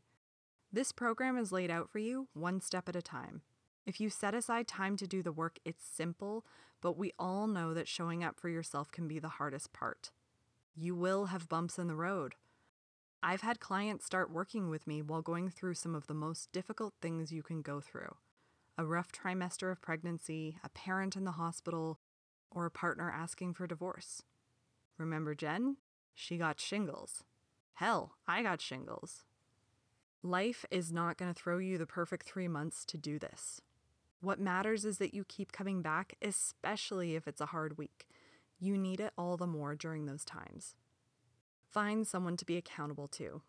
This 0.71 0.93
program 0.93 1.37
is 1.37 1.51
laid 1.51 1.69
out 1.69 1.89
for 1.89 1.99
you 1.99 2.29
one 2.33 2.61
step 2.61 2.87
at 2.87 2.95
a 2.95 3.01
time. 3.01 3.41
If 3.85 3.99
you 3.99 4.09
set 4.09 4.33
aside 4.33 4.69
time 4.69 4.95
to 4.95 5.05
do 5.05 5.21
the 5.21 5.33
work, 5.33 5.59
it's 5.65 5.83
simple, 5.85 6.45
but 6.79 6.97
we 6.97 7.11
all 7.19 7.45
know 7.45 7.73
that 7.73 7.89
showing 7.89 8.23
up 8.23 8.39
for 8.39 8.47
yourself 8.47 8.89
can 8.89 9.05
be 9.05 9.19
the 9.19 9.27
hardest 9.27 9.73
part. 9.73 10.11
You 10.73 10.95
will 10.95 11.25
have 11.25 11.49
bumps 11.49 11.77
in 11.77 11.87
the 11.87 11.95
road. 11.97 12.35
I've 13.21 13.41
had 13.41 13.59
clients 13.59 14.05
start 14.05 14.31
working 14.31 14.69
with 14.69 14.87
me 14.87 15.01
while 15.01 15.21
going 15.21 15.49
through 15.49 15.73
some 15.73 15.93
of 15.93 16.07
the 16.07 16.13
most 16.13 16.53
difficult 16.53 16.93
things 17.01 17.33
you 17.33 17.43
can 17.43 17.61
go 17.61 17.81
through 17.81 18.15
a 18.77 18.85
rough 18.85 19.11
trimester 19.11 19.73
of 19.73 19.81
pregnancy, 19.81 20.55
a 20.63 20.69
parent 20.69 21.17
in 21.17 21.25
the 21.25 21.31
hospital, 21.31 21.99
or 22.49 22.65
a 22.65 22.71
partner 22.71 23.11
asking 23.11 23.55
for 23.55 23.67
divorce. 23.67 24.23
Remember 24.97 25.35
Jen? 25.35 25.75
She 26.15 26.37
got 26.37 26.61
shingles. 26.61 27.25
Hell, 27.73 28.13
I 28.27 28.43
got 28.43 28.61
shingles. 28.61 29.23
Life 30.23 30.65
is 30.69 30.91
not 30.91 31.17
going 31.17 31.33
to 31.33 31.39
throw 31.39 31.57
you 31.57 31.77
the 31.77 31.85
perfect 31.85 32.27
three 32.27 32.47
months 32.47 32.85
to 32.85 32.97
do 32.97 33.17
this. 33.17 33.61
What 34.21 34.39
matters 34.39 34.85
is 34.85 34.99
that 34.99 35.15
you 35.15 35.23
keep 35.23 35.51
coming 35.51 35.81
back, 35.81 36.15
especially 36.21 37.15
if 37.15 37.27
it's 37.27 37.41
a 37.41 37.47
hard 37.47 37.77
week. 37.77 38.07
You 38.59 38.77
need 38.77 38.99
it 38.99 39.13
all 39.17 39.35
the 39.35 39.47
more 39.47 39.73
during 39.75 40.05
those 40.05 40.23
times. 40.23 40.75
Find 41.71 42.05
someone 42.05 42.37
to 42.37 42.45
be 42.45 42.57
accountable 42.57 43.07
to. 43.07 43.41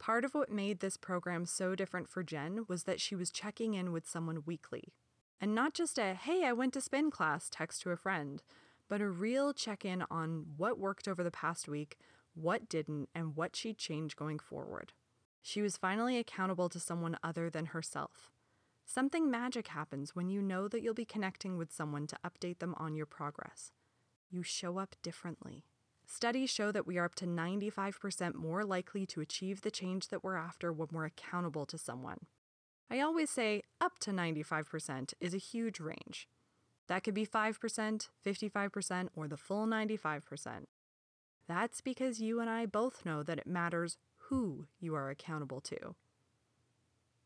Part 0.00 0.24
of 0.24 0.34
what 0.34 0.50
made 0.50 0.80
this 0.80 0.96
program 0.96 1.46
so 1.46 1.76
different 1.76 2.08
for 2.08 2.24
Jen 2.24 2.64
was 2.66 2.82
that 2.82 3.00
she 3.00 3.14
was 3.14 3.30
checking 3.30 3.74
in 3.74 3.92
with 3.92 4.08
someone 4.08 4.42
weekly. 4.44 4.94
And 5.40 5.54
not 5.54 5.74
just 5.74 5.96
a, 5.98 6.14
hey, 6.14 6.44
I 6.44 6.52
went 6.52 6.72
to 6.72 6.80
spin 6.80 7.12
class 7.12 7.48
text 7.48 7.82
to 7.82 7.90
a 7.90 7.96
friend, 7.96 8.42
but 8.88 9.00
a 9.00 9.08
real 9.08 9.52
check 9.52 9.84
in 9.84 10.04
on 10.10 10.46
what 10.56 10.78
worked 10.78 11.06
over 11.06 11.22
the 11.22 11.30
past 11.30 11.68
week, 11.68 11.98
what 12.34 12.68
didn't, 12.68 13.08
and 13.14 13.36
what 13.36 13.56
she'd 13.56 13.78
change 13.78 14.16
going 14.16 14.38
forward. 14.38 14.92
She 15.42 15.60
was 15.60 15.76
finally 15.76 16.18
accountable 16.18 16.68
to 16.68 16.80
someone 16.80 17.18
other 17.22 17.50
than 17.50 17.66
herself. 17.66 18.30
Something 18.84 19.30
magic 19.30 19.68
happens 19.68 20.14
when 20.14 20.28
you 20.28 20.42
know 20.42 20.68
that 20.68 20.82
you'll 20.82 20.94
be 20.94 21.04
connecting 21.04 21.56
with 21.56 21.72
someone 21.72 22.06
to 22.08 22.18
update 22.24 22.58
them 22.58 22.74
on 22.76 22.94
your 22.94 23.06
progress. 23.06 23.72
You 24.30 24.42
show 24.42 24.78
up 24.78 24.96
differently. 25.02 25.64
Studies 26.06 26.50
show 26.50 26.72
that 26.72 26.86
we 26.86 26.98
are 26.98 27.04
up 27.04 27.14
to 27.16 27.26
95% 27.26 28.34
more 28.34 28.64
likely 28.64 29.06
to 29.06 29.20
achieve 29.20 29.62
the 29.62 29.70
change 29.70 30.08
that 30.08 30.22
we're 30.22 30.36
after 30.36 30.72
when 30.72 30.88
we're 30.92 31.06
accountable 31.06 31.64
to 31.66 31.78
someone. 31.78 32.26
I 32.90 33.00
always 33.00 33.30
say 33.30 33.62
up 33.80 33.98
to 34.00 34.10
95% 34.10 35.14
is 35.20 35.32
a 35.32 35.38
huge 35.38 35.80
range. 35.80 36.28
That 36.88 37.04
could 37.04 37.14
be 37.14 37.26
5%, 37.26 38.08
55%, 38.26 39.08
or 39.16 39.28
the 39.28 39.36
full 39.36 39.66
95%. 39.66 40.66
That's 41.48 41.80
because 41.80 42.20
you 42.20 42.40
and 42.40 42.48
I 42.48 42.66
both 42.66 43.04
know 43.04 43.22
that 43.22 43.38
it 43.38 43.46
matters 43.46 43.98
who 44.28 44.66
you 44.80 44.94
are 44.94 45.10
accountable 45.10 45.60
to. 45.60 45.94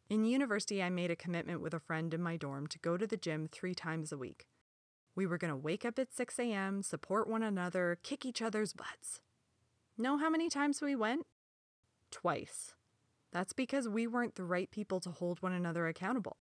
In 0.08 0.24
university, 0.24 0.82
I 0.82 0.90
made 0.90 1.10
a 1.10 1.16
commitment 1.16 1.60
with 1.60 1.74
a 1.74 1.80
friend 1.80 2.14
in 2.14 2.22
my 2.22 2.36
dorm 2.36 2.66
to 2.68 2.78
go 2.78 2.96
to 2.96 3.06
the 3.06 3.16
gym 3.16 3.48
three 3.50 3.74
times 3.74 4.12
a 4.12 4.18
week. 4.18 4.46
We 5.16 5.26
were 5.26 5.38
going 5.38 5.50
to 5.50 5.56
wake 5.56 5.84
up 5.84 5.98
at 5.98 6.14
6 6.14 6.38
a.m., 6.38 6.82
support 6.82 7.28
one 7.28 7.42
another, 7.42 7.98
kick 8.02 8.24
each 8.24 8.42
other's 8.42 8.72
butts. 8.72 9.20
Know 9.98 10.18
how 10.18 10.30
many 10.30 10.48
times 10.48 10.80
we 10.80 10.94
went? 10.94 11.26
Twice. 12.10 12.74
That's 13.32 13.52
because 13.52 13.88
we 13.88 14.06
weren't 14.06 14.36
the 14.36 14.44
right 14.44 14.70
people 14.70 15.00
to 15.00 15.10
hold 15.10 15.42
one 15.42 15.52
another 15.52 15.86
accountable. 15.88 16.36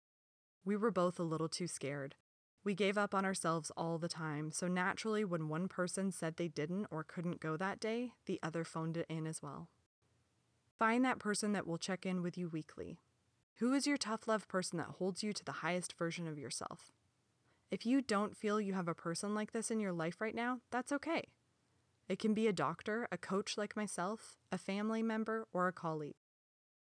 We 0.64 0.76
were 0.78 0.92
both 0.92 1.20
a 1.20 1.24
little 1.24 1.50
too 1.50 1.68
scared. 1.68 2.16
We 2.66 2.74
gave 2.74 2.98
up 2.98 3.14
on 3.14 3.26
ourselves 3.26 3.72
all 3.78 4.00
the 4.00 4.10
time, 4.10 4.52
so 4.52 4.68
naturally, 4.68 5.24
when 5.24 5.50
one 5.50 5.68
person 5.68 6.12
said 6.12 6.36
they 6.36 6.48
didn't 6.48 6.88
or 6.90 7.04
couldn't 7.04 7.40
go 7.40 7.58
that 7.58 7.80
day, 7.80 8.14
the 8.26 8.40
other 8.42 8.64
phoned 8.64 8.98
it 8.98 9.06
in 9.08 9.28
as 9.28 9.44
well. 9.44 9.70
Find 10.80 11.06
that 11.06 11.20
person 11.20 11.54
that 11.54 11.68
will 11.68 11.78
check 11.78 12.08
in 12.08 12.24
with 12.24 12.40
you 12.40 12.50
weekly. 12.50 12.98
Who 13.60 13.72
is 13.74 13.86
your 13.86 13.98
tough 13.98 14.28
love 14.28 14.48
person 14.48 14.80
that 14.80 14.96
holds 14.98 15.22
you 15.22 15.32
to 15.32 15.46
the 15.46 15.52
highest 15.52 15.94
version 15.94 16.28
of 16.28 16.40
yourself? 16.40 16.92
If 17.70 17.86
you 17.86 18.02
don't 18.02 18.36
feel 18.36 18.60
you 18.60 18.74
have 18.74 18.88
a 18.88 18.96
person 18.96 19.36
like 19.36 19.52
this 19.52 19.70
in 19.70 19.80
your 19.80 19.94
life 19.94 20.20
right 20.20 20.36
now, 20.36 20.62
that's 20.72 20.92
okay. 20.92 21.26
It 22.10 22.18
can 22.18 22.34
be 22.34 22.48
a 22.48 22.54
doctor, 22.54 23.08
a 23.12 23.18
coach 23.18 23.60
like 23.60 23.76
myself, 23.76 24.38
a 24.52 24.58
family 24.58 25.04
member, 25.04 25.46
or 25.54 25.68
a 25.68 25.74
colleague. 25.74 26.16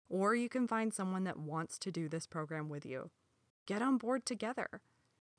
Or 0.09 0.35
you 0.35 0.49
can 0.49 0.67
find 0.67 0.93
someone 0.93 1.23
that 1.25 1.39
wants 1.39 1.79
to 1.79 1.93
do 1.93 2.09
this 2.09 2.27
program 2.27 2.69
with 2.69 2.85
you. 2.85 3.11
Get 3.65 3.81
on 3.81 3.97
board 3.97 4.27
together. 4.27 4.81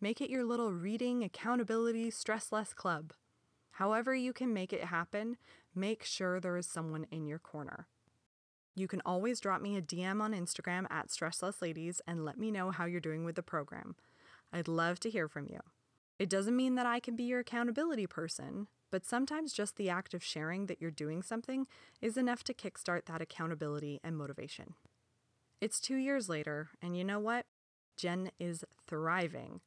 Make 0.02 0.22
it 0.22 0.30
your 0.30 0.46
little 0.46 0.72
reading, 0.72 1.24
accountability, 1.24 2.10
stress 2.12 2.52
less 2.52 2.74
club. 2.74 3.14
However, 3.72 4.16
you 4.16 4.32
can 4.32 4.54
make 4.54 4.72
it 4.72 4.86
happen, 4.86 5.38
make 5.76 6.04
sure 6.04 6.40
there 6.40 6.58
is 6.58 6.68
someone 6.68 7.06
in 7.12 7.28
your 7.28 7.40
corner. 7.40 7.88
You 8.76 8.88
can 8.88 9.02
always 9.06 9.42
drop 9.42 9.62
me 9.62 9.76
a 9.76 9.82
DM 9.82 10.22
on 10.22 10.34
Instagram 10.34 10.86
at 10.90 11.10
StresslessLadies 11.10 12.00
and 12.08 12.24
let 12.24 12.38
me 12.38 12.50
know 12.50 12.72
how 12.72 12.86
you're 12.86 13.02
doing 13.02 13.26
with 13.26 13.36
the 13.36 13.44
program. 13.44 13.96
I'd 14.54 14.70
love 14.70 15.02
to 15.02 15.10
hear 15.10 15.28
from 15.28 15.48
you. 15.50 15.60
It 16.18 16.30
doesn't 16.30 16.56
mean 16.56 16.76
that 16.76 16.86
I 16.86 17.02
can 17.02 17.18
be 17.18 17.24
your 17.24 17.40
accountability 17.40 18.08
person, 18.08 18.68
but 18.92 19.06
sometimes 19.06 19.54
just 19.54 19.76
the 19.76 19.90
act 19.90 20.14
of 20.14 20.24
sharing 20.24 20.68
that 20.68 20.82
you're 20.82 20.92
doing 20.92 21.22
something 21.22 21.68
is 22.02 22.16
enough 22.16 22.44
to 22.46 22.54
kickstart 22.54 23.06
that 23.06 23.22
accountability 23.22 24.00
and 24.04 24.18
motivation. 24.18 24.76
It's 25.60 25.82
two 25.82 25.98
years 25.98 26.30
later, 26.30 26.70
and 26.82 26.98
you 26.98 27.04
know 27.04 27.20
what? 27.20 27.46
Jen 27.98 28.32
is 28.40 28.64
thriving, 28.88 29.60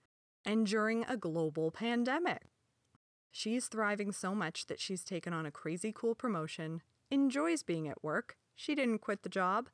and 0.45 0.67
during 0.67 1.05
a 1.05 1.17
global 1.17 1.71
pandemic. 1.71 2.43
She's 3.31 3.69
thriving 3.69 4.13
so 4.13 4.35
much 4.35 4.67
that 4.67 4.81
she's 4.81 5.05
taken 5.05 5.33
on 5.33 5.47
a 5.47 5.51
crazy 5.51 5.93
cool 5.95 6.15
promotion, 6.15 6.83
enjoys 7.11 7.63
being 7.63 7.89
at 7.89 8.05
work, 8.05 8.37
she 8.55 8.75
didn't 8.75 9.01
quit 9.01 9.23
the 9.23 9.29
job 9.29 9.69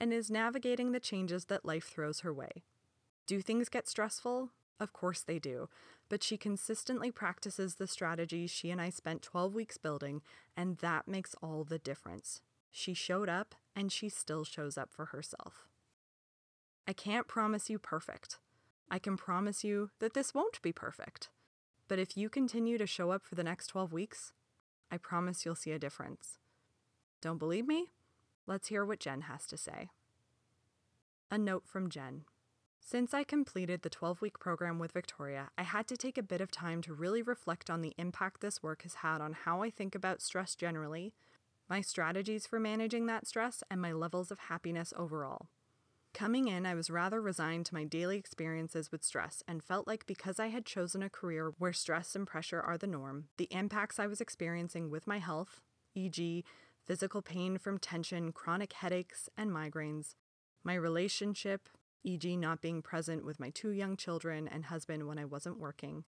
and 0.00 0.12
is 0.12 0.30
navigating 0.30 0.92
the 0.92 1.00
changes 1.00 1.44
that 1.44 1.64
life 1.64 1.84
throws 1.84 2.20
her 2.20 2.32
way. 2.32 2.64
Do 3.26 3.40
things 3.40 3.68
get 3.68 3.88
stressful? 3.88 4.50
Of 4.80 4.92
course 4.92 5.22
they 5.22 5.38
do, 5.38 5.68
but 6.08 6.24
she 6.24 6.36
consistently 6.36 7.10
practices 7.12 7.76
the 7.76 7.86
strategies 7.86 8.50
she 8.50 8.70
and 8.70 8.80
I 8.80 8.90
spent 8.90 9.22
12 9.22 9.54
weeks 9.54 9.76
building, 9.76 10.22
and 10.56 10.78
that 10.78 11.06
makes 11.06 11.36
all 11.40 11.62
the 11.62 11.78
difference. 11.78 12.42
She 12.70 12.94
showed 12.94 13.28
up, 13.28 13.54
and 13.76 13.92
she 13.92 14.08
still 14.08 14.44
shows 14.44 14.76
up 14.76 14.90
for 14.92 15.06
herself. 15.06 15.68
I 16.88 16.92
can't 16.92 17.28
promise 17.28 17.70
you 17.70 17.78
perfect. 17.78 18.38
I 18.92 18.98
can 18.98 19.16
promise 19.16 19.64
you 19.64 19.88
that 20.00 20.12
this 20.12 20.34
won't 20.34 20.60
be 20.60 20.70
perfect. 20.70 21.30
But 21.88 21.98
if 21.98 22.14
you 22.14 22.28
continue 22.28 22.76
to 22.76 22.86
show 22.86 23.10
up 23.10 23.24
for 23.24 23.36
the 23.36 23.42
next 23.42 23.68
12 23.68 23.90
weeks, 23.90 24.34
I 24.90 24.98
promise 24.98 25.46
you'll 25.46 25.54
see 25.54 25.70
a 25.72 25.78
difference. 25.78 26.36
Don't 27.22 27.38
believe 27.38 27.66
me? 27.66 27.92
Let's 28.46 28.68
hear 28.68 28.84
what 28.84 29.00
Jen 29.00 29.22
has 29.22 29.46
to 29.46 29.56
say. 29.56 29.88
A 31.30 31.38
note 31.38 31.62
from 31.66 31.88
Jen. 31.88 32.26
Since 32.84 33.14
I 33.14 33.24
completed 33.24 33.80
the 33.80 33.88
12 33.88 34.20
week 34.20 34.38
program 34.38 34.78
with 34.78 34.92
Victoria, 34.92 35.48
I 35.56 35.62
had 35.62 35.86
to 35.86 35.96
take 35.96 36.18
a 36.18 36.22
bit 36.22 36.42
of 36.42 36.50
time 36.50 36.82
to 36.82 36.92
really 36.92 37.22
reflect 37.22 37.70
on 37.70 37.80
the 37.80 37.94
impact 37.96 38.42
this 38.42 38.62
work 38.62 38.82
has 38.82 38.96
had 38.96 39.22
on 39.22 39.32
how 39.32 39.62
I 39.62 39.70
think 39.70 39.94
about 39.94 40.20
stress 40.20 40.54
generally, 40.54 41.14
my 41.66 41.80
strategies 41.80 42.46
for 42.46 42.60
managing 42.60 43.06
that 43.06 43.26
stress, 43.26 43.62
and 43.70 43.80
my 43.80 43.92
levels 43.92 44.30
of 44.30 44.38
happiness 44.38 44.92
overall. 44.98 45.48
Coming 46.14 46.46
in, 46.46 46.66
I 46.66 46.74
was 46.74 46.90
rather 46.90 47.22
resigned 47.22 47.64
to 47.66 47.74
my 47.74 47.84
daily 47.84 48.18
experiences 48.18 48.92
with 48.92 49.02
stress 49.02 49.42
and 49.48 49.64
felt 49.64 49.86
like 49.86 50.06
because 50.06 50.38
I 50.38 50.48
had 50.48 50.66
chosen 50.66 51.02
a 51.02 51.08
career 51.08 51.54
where 51.58 51.72
stress 51.72 52.14
and 52.14 52.26
pressure 52.26 52.60
are 52.60 52.76
the 52.76 52.86
norm, 52.86 53.28
the 53.38 53.48
impacts 53.50 53.98
I 53.98 54.06
was 54.06 54.20
experiencing 54.20 54.90
with 54.90 55.06
my 55.06 55.18
health, 55.18 55.62
e.g., 55.94 56.44
physical 56.84 57.22
pain 57.22 57.56
from 57.56 57.78
tension, 57.78 58.30
chronic 58.30 58.74
headaches, 58.74 59.30
and 59.38 59.50
migraines, 59.50 60.14
my 60.62 60.74
relationship, 60.74 61.68
e.g., 62.04 62.36
not 62.36 62.60
being 62.60 62.82
present 62.82 63.24
with 63.24 63.40
my 63.40 63.48
two 63.48 63.70
young 63.70 63.96
children 63.96 64.46
and 64.46 64.66
husband 64.66 65.06
when 65.08 65.18
I 65.18 65.24
wasn't 65.24 65.58
working, 65.58 66.04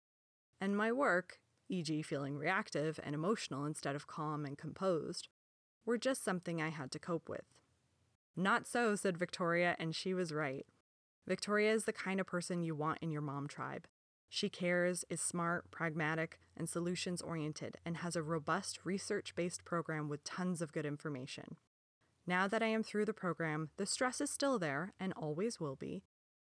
and 0.59 0.75
my 0.75 0.91
work, 0.91 1.39
e.g., 1.69 2.01
feeling 2.01 2.37
reactive 2.37 2.99
and 3.03 3.15
emotional 3.15 3.65
instead 3.65 3.95
of 3.95 4.07
calm 4.07 4.45
and 4.45 4.57
composed, 4.57 5.29
were 5.85 5.97
just 5.97 6.25
something 6.25 6.61
I 6.61 6.69
had 6.69 6.91
to 6.91 6.99
cope 6.99 7.29
with. 7.29 7.45
Not 8.35 8.67
so, 8.67 8.95
said 8.95 9.17
Victoria, 9.17 9.75
and 9.79 9.95
she 9.95 10.13
was 10.13 10.33
right. 10.33 10.65
Victoria 11.27 11.71
is 11.71 11.85
the 11.85 11.93
kind 11.93 12.19
of 12.19 12.27
person 12.27 12.63
you 12.63 12.75
want 12.75 12.99
in 13.01 13.11
your 13.11 13.21
mom 13.21 13.47
tribe. 13.47 13.87
She 14.27 14.49
cares, 14.49 15.05
is 15.09 15.21
smart, 15.21 15.69
pragmatic, 15.69 16.39
and 16.57 16.67
solutions 16.67 17.21
oriented, 17.21 17.77
and 17.85 17.97
has 17.97 18.15
a 18.15 18.23
robust 18.23 18.79
research 18.83 19.35
based 19.35 19.63
program 19.63 20.09
with 20.09 20.23
tons 20.23 20.61
of 20.61 20.73
good 20.73 20.85
information. 20.85 21.57
Now 22.25 22.47
that 22.47 22.63
I 22.63 22.67
am 22.67 22.83
through 22.83 23.05
the 23.05 23.13
program, 23.13 23.69
the 23.77 23.85
stress 23.85 24.21
is 24.21 24.31
still 24.31 24.57
there 24.57 24.93
and 24.99 25.13
always 25.13 25.59
will 25.59 25.75
be, 25.75 26.03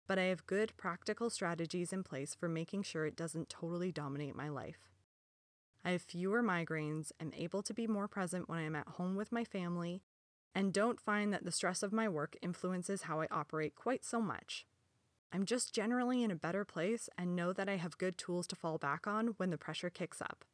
but 0.07 0.19
I 0.19 0.23
have 0.23 0.45
good 0.47 0.73
practical 0.75 1.29
strategies 1.29 1.93
in 1.93 2.03
place 2.03 2.35
for 2.35 2.49
making 2.49 2.83
sure 2.83 3.05
it 3.05 3.15
doesn't 3.15 3.49
totally 3.49 3.91
dominate 3.91 4.35
my 4.35 4.49
life. 4.49 4.89
I 5.85 5.91
have 5.91 6.01
fewer 6.01 6.43
migraines, 6.43 7.11
am 7.19 7.31
able 7.37 7.61
to 7.61 7.73
be 7.73 7.87
more 7.87 8.07
present 8.07 8.49
when 8.49 8.59
I 8.59 8.63
am 8.63 8.75
at 8.75 8.87
home 8.87 9.15
with 9.15 9.31
my 9.31 9.45
family, 9.45 10.01
and 10.57 10.73
don't 10.73 10.99
find 10.99 11.31
that 11.31 11.45
the 11.45 11.51
stress 11.51 11.83
of 11.83 11.93
my 11.93 12.09
work 12.09 12.35
influences 12.41 13.03
how 13.03 13.21
I 13.21 13.27
operate 13.29 13.75
quite 13.75 14.03
so 14.03 14.19
much. 14.19 14.65
I'm 15.31 15.45
just 15.45 15.71
generally 15.71 16.23
in 16.23 16.31
a 16.31 16.35
better 16.35 16.65
place 16.65 17.11
and 17.15 17.35
know 17.35 17.53
that 17.53 17.69
I 17.69 17.75
have 17.75 17.99
good 17.99 18.17
tools 18.17 18.47
to 18.47 18.55
fall 18.55 18.79
back 18.79 19.05
on 19.05 19.35
when 19.37 19.51
the 19.51 19.57
pressure 19.59 19.91
kicks 19.91 20.19
up. 20.19 20.45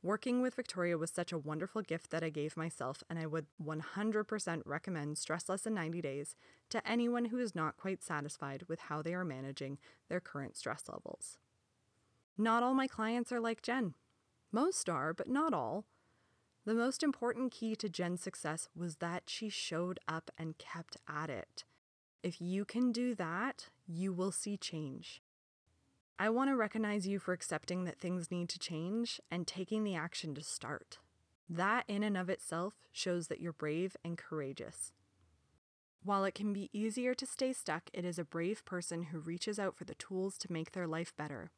Working 0.00 0.42
with 0.42 0.54
Victoria 0.54 0.96
was 0.96 1.10
such 1.10 1.32
a 1.32 1.38
wonderful 1.38 1.82
gift 1.82 2.12
that 2.12 2.22
I 2.22 2.30
gave 2.30 2.56
myself, 2.56 3.02
and 3.10 3.18
I 3.18 3.26
would 3.26 3.46
100% 3.60 4.62
recommend 4.64 5.18
Stress 5.18 5.48
Less 5.48 5.66
in 5.66 5.74
90 5.74 6.00
Days 6.00 6.36
to 6.70 6.88
anyone 6.88 7.24
who 7.24 7.38
is 7.38 7.52
not 7.52 7.76
quite 7.76 8.04
satisfied 8.04 8.62
with 8.68 8.78
how 8.78 9.02
they 9.02 9.12
are 9.12 9.24
managing 9.24 9.78
their 10.08 10.20
current 10.20 10.56
stress 10.56 10.84
levels. 10.88 11.36
Not 12.38 12.62
all 12.62 12.74
my 12.74 12.86
clients 12.86 13.32
are 13.32 13.40
like 13.40 13.60
Jen. 13.60 13.94
Most 14.52 14.88
are, 14.88 15.12
but 15.12 15.28
not 15.28 15.52
all. 15.52 15.84
The 16.66 16.74
most 16.74 17.04
important 17.04 17.52
key 17.52 17.76
to 17.76 17.88
Jen's 17.88 18.20
success 18.20 18.68
was 18.74 18.96
that 18.96 19.22
she 19.26 19.48
showed 19.48 20.00
up 20.08 20.32
and 20.36 20.58
kept 20.58 20.96
at 21.08 21.30
it. 21.30 21.62
If 22.24 22.40
you 22.40 22.64
can 22.64 22.90
do 22.90 23.14
that, 23.14 23.68
you 23.86 24.12
will 24.12 24.32
see 24.32 24.56
change. 24.56 25.22
I 26.18 26.28
want 26.28 26.50
to 26.50 26.56
recognize 26.56 27.06
you 27.06 27.20
for 27.20 27.32
accepting 27.32 27.84
that 27.84 28.00
things 28.00 28.32
need 28.32 28.48
to 28.48 28.58
change 28.58 29.20
and 29.30 29.46
taking 29.46 29.84
the 29.84 29.94
action 29.94 30.34
to 30.34 30.42
start. 30.42 30.98
That, 31.48 31.84
in 31.86 32.02
and 32.02 32.16
of 32.16 32.28
itself, 32.28 32.74
shows 32.90 33.28
that 33.28 33.40
you're 33.40 33.52
brave 33.52 33.96
and 34.04 34.18
courageous. 34.18 34.90
While 36.02 36.24
it 36.24 36.34
can 36.34 36.52
be 36.52 36.68
easier 36.72 37.14
to 37.14 37.26
stay 37.26 37.52
stuck, 37.52 37.90
it 37.94 38.04
is 38.04 38.18
a 38.18 38.24
brave 38.24 38.64
person 38.64 39.04
who 39.04 39.20
reaches 39.20 39.60
out 39.60 39.76
for 39.76 39.84
the 39.84 39.94
tools 39.94 40.36
to 40.38 40.52
make 40.52 40.72
their 40.72 40.88
life 40.88 41.14
better. 41.16 41.52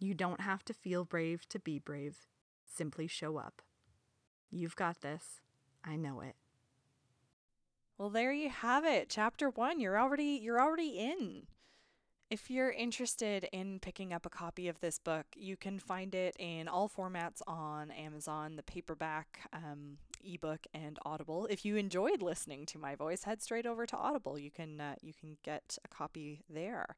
You 0.00 0.14
don't 0.14 0.40
have 0.40 0.64
to 0.64 0.74
feel 0.74 1.04
brave 1.04 1.48
to 1.50 1.60
be 1.60 1.78
brave. 1.78 2.26
Simply 2.66 3.06
show 3.06 3.36
up. 3.36 3.62
You've 4.50 4.76
got 4.76 5.00
this. 5.00 5.40
I 5.84 5.96
know 5.96 6.20
it. 6.20 6.34
Well, 7.96 8.10
there 8.10 8.32
you 8.32 8.48
have 8.48 8.84
it. 8.84 9.08
Chapter 9.08 9.50
1. 9.50 9.80
You're 9.80 9.98
already 9.98 10.38
you're 10.42 10.60
already 10.60 10.98
in. 10.98 11.46
If 12.30 12.50
you're 12.50 12.70
interested 12.70 13.48
in 13.52 13.80
picking 13.80 14.12
up 14.12 14.26
a 14.26 14.30
copy 14.30 14.68
of 14.68 14.80
this 14.80 14.98
book, 14.98 15.24
you 15.34 15.56
can 15.56 15.78
find 15.78 16.14
it 16.14 16.36
in 16.38 16.68
all 16.68 16.88
formats 16.88 17.40
on 17.46 17.90
Amazon, 17.90 18.56
the 18.56 18.62
paperback, 18.62 19.48
um, 19.54 19.96
ebook, 20.22 20.66
and 20.74 20.98
Audible. 21.06 21.46
If 21.46 21.64
you 21.64 21.76
enjoyed 21.76 22.20
listening 22.20 22.66
to 22.66 22.78
my 22.78 22.94
voice, 22.94 23.24
head 23.24 23.40
straight 23.40 23.64
over 23.66 23.86
to 23.86 23.96
Audible. 23.96 24.38
You 24.38 24.50
can 24.50 24.80
uh, 24.80 24.94
you 25.00 25.14
can 25.18 25.38
get 25.42 25.78
a 25.84 25.88
copy 25.88 26.44
there. 26.50 26.96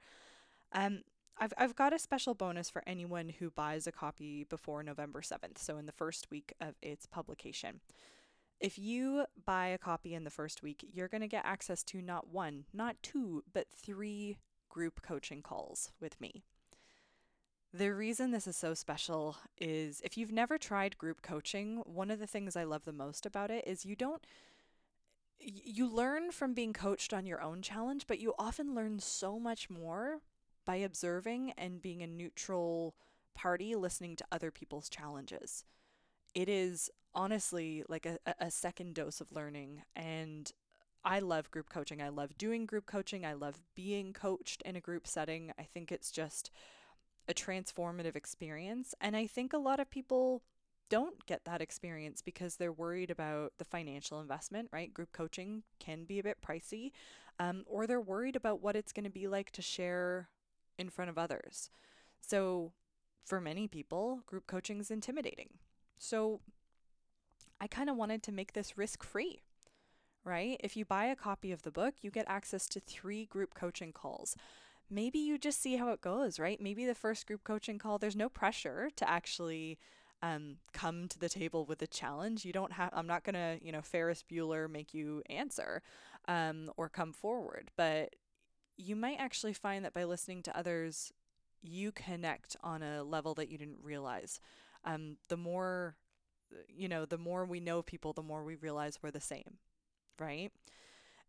Um, 0.72 1.02
I've 1.40 1.55
I've 1.57 1.74
got 1.74 1.94
a 1.94 1.98
special 1.98 2.35
bonus 2.35 2.68
for 2.68 2.83
anyone 2.87 3.31
who 3.31 3.50
buys 3.50 3.87
a 3.87 3.92
copy 3.92 4.44
before 4.44 4.83
November 4.83 5.22
seventh, 5.22 5.59
so 5.59 5.79
in 5.79 5.87
the 5.87 5.92
first 5.92 6.31
week 6.31 6.53
of 6.61 6.74
its 6.83 7.07
publication. 7.07 7.81
If 8.61 8.79
you 8.79 9.24
buy 9.46 9.68
a 9.68 9.79
copy 9.79 10.14
in 10.14 10.24
the 10.24 10.31
first 10.31 10.62
week, 10.62 10.85
you're 10.92 11.09
going 11.09 11.22
to 11.22 11.26
get 11.26 11.46
access 11.46 11.83
to 11.85 12.03
not 12.03 12.29
one, 12.29 12.66
not 12.74 12.96
two, 13.03 13.42
but 13.55 13.70
three 13.70 14.37
group 14.68 15.00
coaching 15.00 15.40
calls 15.40 15.92
with 15.98 16.20
me. 16.20 16.42
The 17.72 17.94
reason 17.94 18.33
this 18.33 18.46
is 18.46 18.57
so 18.57 18.74
special 18.74 19.37
is 19.57 20.03
if 20.05 20.18
you've 20.18 20.33
never 20.33 20.59
tried 20.59 20.98
group 20.98 21.22
coaching, 21.22 21.79
one 21.87 22.11
of 22.11 22.18
the 22.18 22.26
things 22.26 22.55
I 22.55 22.64
love 22.64 22.85
the 22.85 22.92
most 22.92 23.24
about 23.24 23.50
it 23.50 23.66
is 23.66 23.87
you 23.87 23.96
don't 23.96 24.26
you 25.42 25.88
learn 25.88 26.33
from 26.33 26.53
being 26.53 26.74
coached 26.74 27.14
on 27.14 27.24
your 27.24 27.40
own 27.40 27.62
challenge, 27.62 28.07
but 28.07 28.18
you 28.18 28.35
often 28.38 28.74
learn 28.74 28.98
so 28.98 29.38
much 29.38 29.70
more 29.70 30.20
by 30.64 30.77
observing 30.77 31.53
and 31.57 31.83
being 31.83 32.03
a 32.03 32.07
neutral 32.07 32.94
party 33.35 33.75
listening 33.75 34.16
to 34.16 34.25
other 34.31 34.51
people's 34.51 34.88
challenges. 34.88 35.64
It 36.35 36.49
is 36.49 36.90
honestly 37.14 37.83
like 37.88 38.07
a, 38.07 38.18
a 38.38 38.51
second 38.51 38.94
dose 38.94 39.20
of 39.20 39.33
learning 39.33 39.83
and 39.96 40.53
I 41.05 41.20
love 41.20 41.51
group 41.51 41.70
coaching. 41.70 42.03
I 42.03 42.11
love 42.11 42.37
doing 42.37 42.66
group 42.66 42.87
coaching. 42.87 43.25
I 43.25 43.33
love 43.33 43.62
being 43.75 44.12
coached 44.12 44.62
in 44.62 44.77
a 44.77 44.81
group 44.81 45.07
setting. 45.07 45.53
I 45.59 45.62
think 45.62 45.90
it's 45.90 46.11
just 46.11 46.51
a 47.29 47.35
transformative 47.35 48.16
experience. 48.16 48.94
And 49.01 49.16
I 49.16 49.27
think 49.27 49.53
a 49.53 49.59
lot 49.59 49.81
of 49.81 49.90
people 49.90 50.42
don't 50.90 51.25
get 51.27 51.44
that 51.44 51.62
experience 51.62 52.20
because 52.20 52.57
they're 52.57 52.73
worried 52.73 53.11
about 53.11 53.53
the 53.59 53.64
financial 53.64 54.20
investment, 54.20 54.68
right? 54.73 54.92
Group 54.92 55.12
coaching 55.12 55.62
can 55.79 56.05
be 56.05 56.18
a 56.18 56.23
bit 56.23 56.38
pricey, 56.46 56.90
um, 57.38 57.64
or 57.66 57.87
they're 57.87 58.01
worried 58.01 58.37
about 58.37 58.61
what 58.61 58.77
it's 58.77 58.92
going 58.92 59.05
to 59.05 59.11
be 59.11 59.29
like 59.29 59.53
to 59.53 59.62
share 59.62 60.29
in 60.81 60.90
front 60.90 61.11
of 61.11 61.19
others. 61.19 61.71
So, 62.21 62.73
for 63.25 63.40
many 63.40 63.69
people, 63.69 64.23
group 64.27 64.47
coaching 64.47 64.81
is 64.81 64.90
intimidating. 64.90 65.59
So, 65.99 66.40
I 67.61 67.66
kind 67.66 67.90
of 67.90 67.97
wanted 67.97 68.23
to 68.25 68.33
make 68.33 68.55
this 68.55 68.79
risk 68.79 69.05
free 69.05 69.40
right? 70.25 70.61
If 70.61 70.77
you 70.77 70.85
buy 70.85 71.07
a 71.07 71.16
copy 71.16 71.53
of 71.53 71.62
the 71.62 71.71
book, 71.71 71.95
you 72.03 72.11
get 72.11 72.27
access 72.29 72.66
to 72.69 72.81
three 72.81 73.27
group 73.27 73.55
coaching 73.55 73.93
calls. 73.93 74.37
Maybe 74.90 75.19
you 75.19 75.38
just 75.38 75.62
see 75.62 75.77
how 75.77 75.90
it 75.90 76.01
goes, 76.01 76.38
right? 76.38 76.61
Maybe 76.61 76.85
the 76.85 76.95
first 76.95 77.27
group 77.27 77.45
coaching 77.45 77.79
call, 77.79 77.99
there's 77.99 78.16
no 78.16 78.29
pressure 78.29 78.90
to 78.97 79.09
actually 79.09 79.79
um, 80.23 80.57
come 80.73 81.09
to 81.09 81.19
the 81.19 81.29
table 81.29 81.64
with 81.64 81.81
a 81.81 81.87
challenge. 81.87 82.45
You 82.45 82.53
don't 82.53 82.73
have, 82.73 82.90
I'm 82.93 83.07
not 83.07 83.25
going 83.25 83.35
to, 83.35 83.64
you 83.64 83.73
know, 83.73 83.83
Ferris 83.83 84.25
Bueller 84.31 84.69
make 84.69 84.93
you 84.93 85.23
answer 85.31 85.83
um, 86.29 86.71
or 86.77 86.88
come 86.88 87.12
forward, 87.12 87.71
but 87.77 88.16
you 88.81 88.97
might 88.97 89.19
actually 89.19 89.53
find 89.53 89.85
that 89.85 89.95
by 89.95 90.05
listening 90.05 90.43
to 90.45 90.57
others, 90.57 91.12
you 91.62 91.93
connect 91.93 92.57
on 92.62 92.83
a 92.83 93.03
level 93.03 93.35
that 93.35 93.51
you 93.51 93.59
didn't 93.59 93.83
realize. 93.83 94.40
Um, 94.85 95.16
the 95.29 95.37
more, 95.37 95.97
you 96.69 96.88
know, 96.88 97.05
the 97.05 97.19
more 97.19 97.45
we 97.45 97.61
know 97.61 97.83
people, 97.83 98.12
the 98.12 98.23
more 98.23 98.45
we 98.45 98.55
realize 98.57 98.99
we're 99.03 99.11
the 99.11 99.21
same 99.21 99.59
right? 100.21 100.53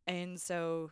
And 0.05 0.39
so 0.39 0.91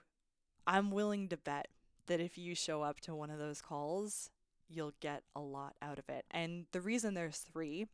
I'm 0.65 0.89
willing 0.89 1.27
to 1.29 1.37
bet 1.37 1.67
that 2.07 2.19
if 2.19 2.37
you 2.37 2.55
show 2.55 2.81
up 2.81 2.99
to 3.01 3.13
one 3.13 3.29
of 3.29 3.37
those 3.37 3.61
calls, 3.61 4.31
you'll 4.67 4.93
get 4.99 5.23
a 5.35 5.41
lot 5.41 5.75
out 5.81 5.99
of 5.99 6.09
it. 6.09 6.25
And 6.31 6.65
the 6.71 6.81
reason 6.81 7.13
there's 7.13 7.37
three 7.37 7.87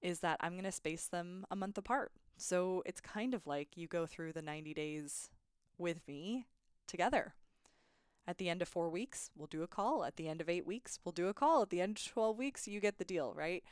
is 0.00 0.20
that 0.20 0.38
I'm 0.40 0.52
going 0.52 0.64
to 0.64 0.72
space 0.72 1.06
them 1.06 1.46
a 1.50 1.56
month 1.56 1.78
apart. 1.78 2.12
So 2.38 2.82
it's 2.86 3.00
kind 3.00 3.34
of 3.34 3.46
like 3.46 3.76
you 3.76 3.86
go 3.86 4.06
through 4.06 4.32
the 4.32 4.42
90 4.42 4.74
days 4.74 5.30
with 5.78 6.00
me 6.08 6.46
together. 6.86 7.34
At 8.26 8.38
the 8.38 8.48
end 8.48 8.60
of 8.60 8.68
four 8.68 8.90
weeks, 8.90 9.30
we'll 9.36 9.46
do 9.46 9.62
a 9.62 9.68
call. 9.68 10.04
At 10.04 10.16
the 10.16 10.28
end 10.28 10.40
of 10.40 10.48
eight 10.48 10.66
weeks, 10.66 10.98
we'll 11.04 11.12
do 11.12 11.28
a 11.28 11.34
call. 11.34 11.62
At 11.62 11.70
the 11.70 11.80
end 11.80 11.98
of 11.98 12.12
12 12.12 12.36
weeks, 12.36 12.66
you 12.66 12.80
get 12.80 12.98
the 12.98 13.04
deal, 13.04 13.32
right? 13.34 13.62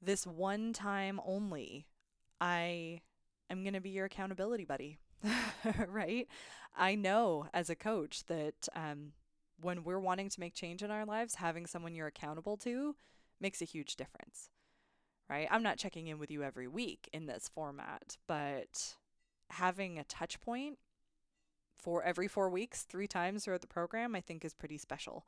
This 0.00 0.26
one 0.26 0.72
time 0.72 1.20
only, 1.24 1.86
I 2.40 3.00
am 3.50 3.62
going 3.62 3.74
to 3.74 3.80
be 3.80 3.90
your 3.90 4.04
accountability 4.04 4.64
buddy, 4.64 4.98
right? 5.88 6.28
I 6.76 6.94
know 6.94 7.46
as 7.52 7.68
a 7.68 7.74
coach 7.74 8.24
that 8.26 8.68
um, 8.76 9.12
when 9.60 9.82
we're 9.82 9.98
wanting 9.98 10.28
to 10.28 10.40
make 10.40 10.54
change 10.54 10.82
in 10.82 10.90
our 10.90 11.04
lives, 11.04 11.36
having 11.36 11.66
someone 11.66 11.94
you're 11.94 12.06
accountable 12.06 12.56
to 12.58 12.94
makes 13.40 13.60
a 13.60 13.66
huge 13.66 13.96
difference, 13.96 14.50
right? 15.28 15.48
I'm 15.50 15.62
not 15.62 15.78
checking 15.78 16.06
in 16.06 16.18
with 16.18 16.30
you 16.30 16.42
every 16.42 16.68
week 16.68 17.08
in 17.12 17.26
this 17.26 17.50
format, 17.52 18.18
but 18.26 18.96
having 19.50 19.98
a 19.98 20.04
touch 20.04 20.40
point 20.40 20.78
for 21.84 22.02
every 22.02 22.26
four 22.26 22.48
weeks, 22.48 22.82
three 22.82 23.06
times 23.06 23.44
throughout 23.44 23.60
the 23.60 23.66
program, 23.66 24.16
I 24.16 24.22
think 24.22 24.42
is 24.42 24.54
pretty 24.54 24.78
special. 24.78 25.26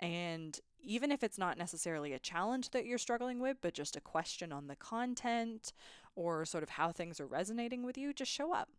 And 0.00 0.58
even 0.82 1.12
if 1.12 1.22
it's 1.22 1.38
not 1.38 1.56
necessarily 1.56 2.12
a 2.12 2.18
challenge 2.18 2.70
that 2.70 2.84
you're 2.84 2.98
struggling 2.98 3.38
with, 3.38 3.58
but 3.62 3.74
just 3.74 3.94
a 3.94 4.00
question 4.00 4.52
on 4.52 4.66
the 4.66 4.74
content 4.74 5.72
or 6.16 6.44
sort 6.44 6.64
of 6.64 6.70
how 6.70 6.90
things 6.90 7.20
are 7.20 7.26
resonating 7.26 7.84
with 7.84 7.96
you, 7.96 8.12
just 8.12 8.32
show 8.32 8.52
up. 8.52 8.70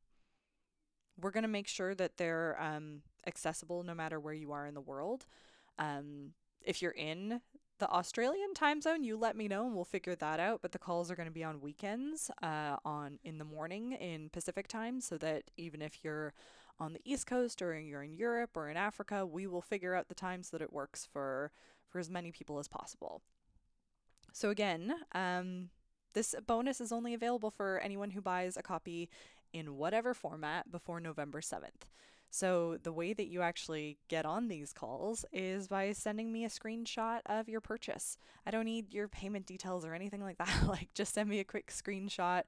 We're 1.18 1.32
going 1.32 1.44
to 1.44 1.50
make 1.50 1.70
sure 1.70 1.96
that 1.96 2.18
they're 2.18 2.62
um, 2.62 3.02
accessible 3.26 3.84
no 3.84 3.96
matter 3.96 4.20
where 4.20 4.34
you 4.34 4.52
are 4.52 4.68
in 4.68 4.74
the 4.74 4.82
world. 4.82 5.26
Um, 5.80 6.34
if 6.62 6.82
you're 6.82 6.92
in 6.92 7.40
the 7.80 7.90
Australian 7.90 8.54
time 8.54 8.82
zone, 8.82 9.06
you 9.06 9.16
let 9.16 9.38
me 9.38 9.48
know 9.48 9.66
and 9.66 9.74
we'll 9.74 9.86
figure 9.86 10.16
that 10.16 10.42
out. 10.42 10.62
But 10.62 10.74
the 10.74 10.80
calls 10.80 11.10
are 11.10 11.16
going 11.16 11.30
to 11.30 11.34
be 11.34 11.46
on 11.46 11.62
weekends, 11.62 12.30
uh, 12.44 12.76
on 12.84 13.20
in 13.24 13.38
the 13.38 13.46
morning 13.46 13.94
in 13.94 14.30
Pacific 14.30 14.68
time, 14.68 15.00
so 15.00 15.18
that 15.18 15.44
even 15.56 15.82
if 15.82 16.04
you're 16.04 16.34
on 16.80 16.94
the 16.94 17.02
East 17.06 17.28
Coast 17.28 17.62
or 17.62 17.78
you're 17.80 18.04
in 18.04 18.14
Europe 18.14 18.52
or 18.56 18.70
in 18.70 18.78
Africa, 18.78 19.26
we 19.26 19.48
will 19.48 19.62
figure 19.62 19.96
out 19.96 20.08
the 20.08 20.16
times 20.16 20.50
that 20.50 20.62
it 20.62 20.74
works 20.74 21.08
for 21.12 21.52
for 21.88 22.00
as 22.00 22.10
many 22.10 22.32
people 22.32 22.60
as 22.60 22.68
possible. 22.68 23.22
So 24.34 24.50
again, 24.50 24.94
um, 25.14 25.70
this 26.14 26.36
bonus 26.46 26.82
is 26.82 26.92
only 26.92 27.14
available 27.14 27.52
for 27.52 27.80
anyone 27.80 28.12
who 28.12 28.22
buys 28.22 28.58
a 28.58 28.64
copy 28.64 29.10
in 29.54 29.78
whatever 29.78 30.14
format 30.14 30.72
before 30.72 31.00
November 31.00 31.42
7th. 31.42 31.88
So, 32.32 32.78
the 32.84 32.92
way 32.92 33.14
that 33.14 33.28
you 33.28 33.42
actually 33.42 33.98
get 34.10 34.26
on 34.26 34.50
these 34.50 34.74
calls 34.74 35.24
is 35.32 35.70
by 35.70 35.94
sending 35.94 36.34
me 36.34 36.44
a 36.44 36.50
screenshot 36.50 37.22
of 37.28 37.48
your 37.48 37.62
purchase. 37.62 38.18
I 38.46 38.52
don't 38.52 38.66
need 38.66 38.94
your 38.94 39.08
payment 39.08 39.46
details 39.46 39.86
or 39.86 39.94
anything 39.94 40.22
like 40.22 40.38
that. 40.40 40.64
like, 40.68 40.90
just 40.94 41.14
send 41.14 41.30
me 41.30 41.40
a 41.40 41.46
quick 41.46 41.68
screenshot 41.68 42.44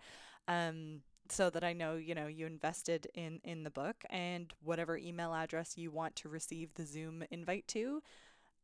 um, 0.49 1.03
so 1.31 1.49
that 1.49 1.63
I 1.63 1.73
know, 1.73 1.95
you 1.95 2.15
know, 2.15 2.27
you 2.27 2.45
invested 2.45 3.07
in 3.13 3.39
in 3.43 3.63
the 3.63 3.69
book 3.69 4.03
and 4.09 4.53
whatever 4.63 4.97
email 4.97 5.33
address 5.33 5.77
you 5.77 5.91
want 5.91 6.15
to 6.17 6.29
receive 6.29 6.73
the 6.73 6.85
Zoom 6.85 7.23
invite 7.31 7.67
to 7.69 8.01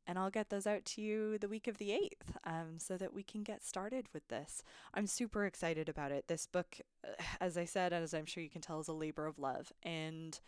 and 0.06 0.20
I'll 0.20 0.30
get 0.30 0.50
those 0.50 0.68
out 0.68 0.86
to 0.86 1.02
you 1.02 1.38
the 1.38 1.48
week 1.48 1.68
of 1.68 1.78
the 1.78 1.90
8th 1.90 2.36
um, 2.46 2.78
so 2.78 2.98
that 2.98 3.14
we 3.14 3.24
can 3.24 3.44
get 3.44 3.64
started 3.64 4.08
with 4.14 4.28
this. 4.28 4.64
I'm 4.94 5.08
super 5.08 5.46
excited 5.46 5.88
about 5.88 6.12
it. 6.12 6.28
This 6.28 6.46
book, 6.46 6.80
as 7.42 7.58
I 7.58 7.66
said, 7.66 7.94
and 7.94 8.04
as 8.04 8.14
I'm 8.14 8.26
sure 8.26 8.44
you 8.44 8.50
can 8.50 8.62
tell, 8.62 8.80
is 8.80 8.88
a 8.88 8.94
labor 8.94 9.26
of 9.26 9.40
love. 9.40 9.72
And 9.82 10.40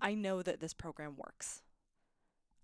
I 0.00 0.14
know 0.14 0.42
that 0.42 0.60
this 0.60 0.74
program 0.74 1.16
works. 1.16 1.62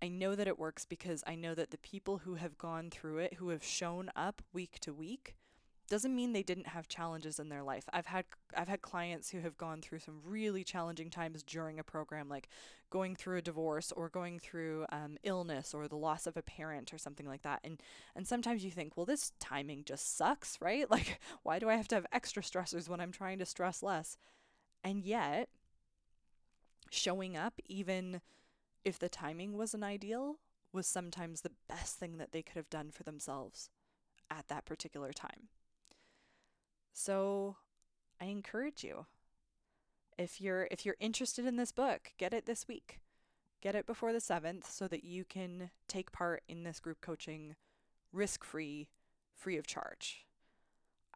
I 0.03 0.09
know 0.09 0.35
that 0.35 0.49
it 0.49 0.59
works 0.59 0.85
because 0.85 1.22
I 1.26 1.37
know 1.37 1.55
that 1.55 1.70
the 1.70 1.78
people 1.78 2.18
who 2.18 2.35
have 2.35 2.59
gone 2.59 2.91
through 2.91 3.18
it, 3.18 3.35
who 3.35 3.51
have 3.51 3.64
shown 3.64 4.11
up 4.16 4.43
week 4.53 4.78
to 4.80 4.93
week, 4.93 5.37
doesn't 5.93 6.16
mean 6.16 6.32
they 6.32 6.43
didn't 6.43 6.68
have 6.68 6.88
challenges 6.88 7.38
in 7.38 7.51
their 7.51 7.62
life. 7.62 7.84
I've 7.93 8.07
had 8.07 8.24
I've 8.57 8.68
had 8.68 8.80
clients 8.80 9.28
who 9.28 9.40
have 9.40 9.59
gone 9.59 9.82
through 9.82 9.99
some 9.99 10.22
really 10.24 10.64
challenging 10.64 11.11
times 11.11 11.43
during 11.43 11.78
a 11.78 11.84
program, 11.84 12.30
like 12.30 12.49
going 12.88 13.14
through 13.14 13.36
a 13.36 13.43
divorce 13.43 13.93
or 13.93 14.09
going 14.09 14.38
through 14.38 14.86
um, 14.90 15.18
illness 15.22 15.74
or 15.74 15.88
the 15.88 15.97
loss 15.97 16.26
of 16.26 16.34
a 16.38 16.43
parent 16.43 16.95
or 16.95 16.99
something 16.99 17.26
like 17.26 17.43
that. 17.43 17.61
And 17.62 17.78
and 18.16 18.26
sometimes 18.26 18.64
you 18.64 18.70
think, 18.70 18.97
well, 18.97 19.05
this 19.05 19.32
timing 19.38 19.84
just 19.84 20.16
sucks, 20.16 20.59
right? 20.62 20.86
Like, 20.90 21.20
why 21.43 21.59
do 21.59 21.68
I 21.68 21.76
have 21.76 21.88
to 21.88 21.95
have 21.97 22.07
extra 22.11 22.43
stressors 22.43 22.88
when 22.88 23.01
I'm 23.01 23.12
trying 23.12 23.38
to 23.40 23.45
stress 23.45 23.82
less? 23.82 24.16
And 24.82 25.05
yet, 25.05 25.51
showing 26.90 27.36
up, 27.36 27.61
even 27.66 28.22
if 28.82 28.99
the 28.99 29.11
timing 29.11 29.59
wasn't 29.59 29.84
ideal, 29.84 30.38
was 30.72 30.86
sometimes 30.86 31.43
the 31.43 31.53
best 31.68 31.99
thing 31.99 32.16
that 32.16 32.32
they 32.32 32.40
could 32.40 32.57
have 32.57 32.70
done 32.70 32.90
for 32.90 33.03
themselves 33.03 33.68
at 34.30 34.49
that 34.49 34.64
particular 34.64 35.12
time. 35.12 35.49
So 37.03 37.57
I 38.20 38.26
encourage 38.26 38.84
you. 38.84 39.07
If 40.16 40.40
you're 40.40 40.68
if 40.70 40.86
you're 40.86 40.96
interested 41.00 41.46
in 41.46 41.57
this 41.57 41.72
book, 41.72 42.12
get 42.16 42.32
it 42.32 42.46
this 42.46 42.68
week. 42.68 43.00
Get 43.61 43.74
it 43.74 43.86
before 43.86 44.12
the 44.12 44.20
7th 44.20 44.66
so 44.70 44.86
that 44.88 45.03
you 45.03 45.24
can 45.24 45.70
take 45.88 46.12
part 46.12 46.42
in 46.48 46.62
this 46.62 46.78
group 46.80 47.00
coaching 47.00 47.55
risk-free, 48.12 48.88
free 49.34 49.57
of 49.57 49.66
charge. 49.66 50.26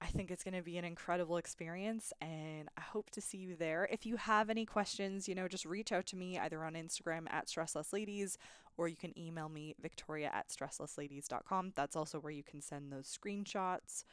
I 0.01 0.07
think 0.07 0.31
it's 0.31 0.45
going 0.45 0.55
to 0.55 0.63
be 0.63 0.77
an 0.77 0.85
incredible 0.85 1.39
experience 1.39 2.13
and 2.21 2.69
I 2.77 2.83
hope 2.83 3.11
to 3.11 3.21
see 3.21 3.39
you 3.39 3.57
there. 3.57 3.89
If 3.91 4.07
you 4.07 4.17
have 4.17 4.51
any 4.51 4.65
questions, 4.65 5.29
you 5.29 5.35
know, 5.35 5.49
just 5.49 5.65
reach 5.65 5.91
out 5.93 6.07
to 6.07 6.17
me 6.17 6.39
either 6.39 6.65
on 6.65 6.75
Instagram 6.75 7.27
at 7.31 7.47
stresslessladies 7.47 8.37
or 8.77 8.89
you 8.89 8.97
can 8.97 9.17
email 9.19 9.49
me 9.49 9.75
victoria 9.81 10.31
at 10.33 10.49
stresslessladies.com. 10.49 11.73
That's 11.75 11.97
also 11.97 12.19
where 12.19 12.33
you 12.33 12.45
can 12.45 12.61
send 12.61 12.93
those 12.93 13.07
screenshots. 13.07 14.05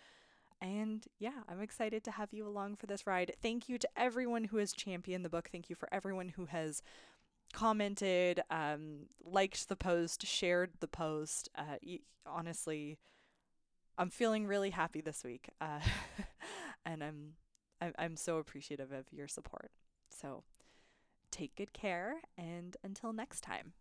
And 0.64 1.06
yeah, 1.20 1.42
I'm 1.50 1.60
excited 1.62 2.06
to 2.06 2.12
have 2.12 2.32
you 2.32 2.48
along 2.48 2.78
for 2.78 2.86
this 2.86 3.06
ride. 3.06 3.36
Thank 3.42 3.68
you 3.68 3.78
to 3.78 3.90
everyone 3.98 4.46
who 4.46 4.58
has 4.58 4.72
championed 4.72 5.26
the 5.26 5.30
book. 5.30 5.50
Thank 5.52 5.70
you 5.70 5.76
for 5.76 5.90
everyone 5.94 6.30
who 6.30 6.46
has 6.46 6.82
commented, 7.52 8.42
um, 8.50 9.08
liked 9.22 9.68
the 9.68 9.76
post, 9.76 10.26
shared 10.26 10.72
the 10.80 10.88
post. 10.88 11.50
Uh, 11.54 11.76
honestly, 12.26 12.98
I'm 13.98 14.10
feeling 14.10 14.48
really 14.48 14.70
happy 14.70 15.02
this 15.02 15.26
week, 15.26 15.50
uh, 15.60 15.82
and 16.86 17.04
I'm, 17.04 17.34
I'm 17.82 17.94
I'm 18.00 18.16
so 18.16 18.38
appreciative 18.38 18.94
of 18.94 19.06
your 19.12 19.28
support. 19.28 19.70
So 20.10 20.44
take 21.30 21.58
good 21.58 21.74
care, 21.74 22.22
and 22.38 22.78
until 22.84 23.12
next 23.12 23.42
time. 23.42 23.74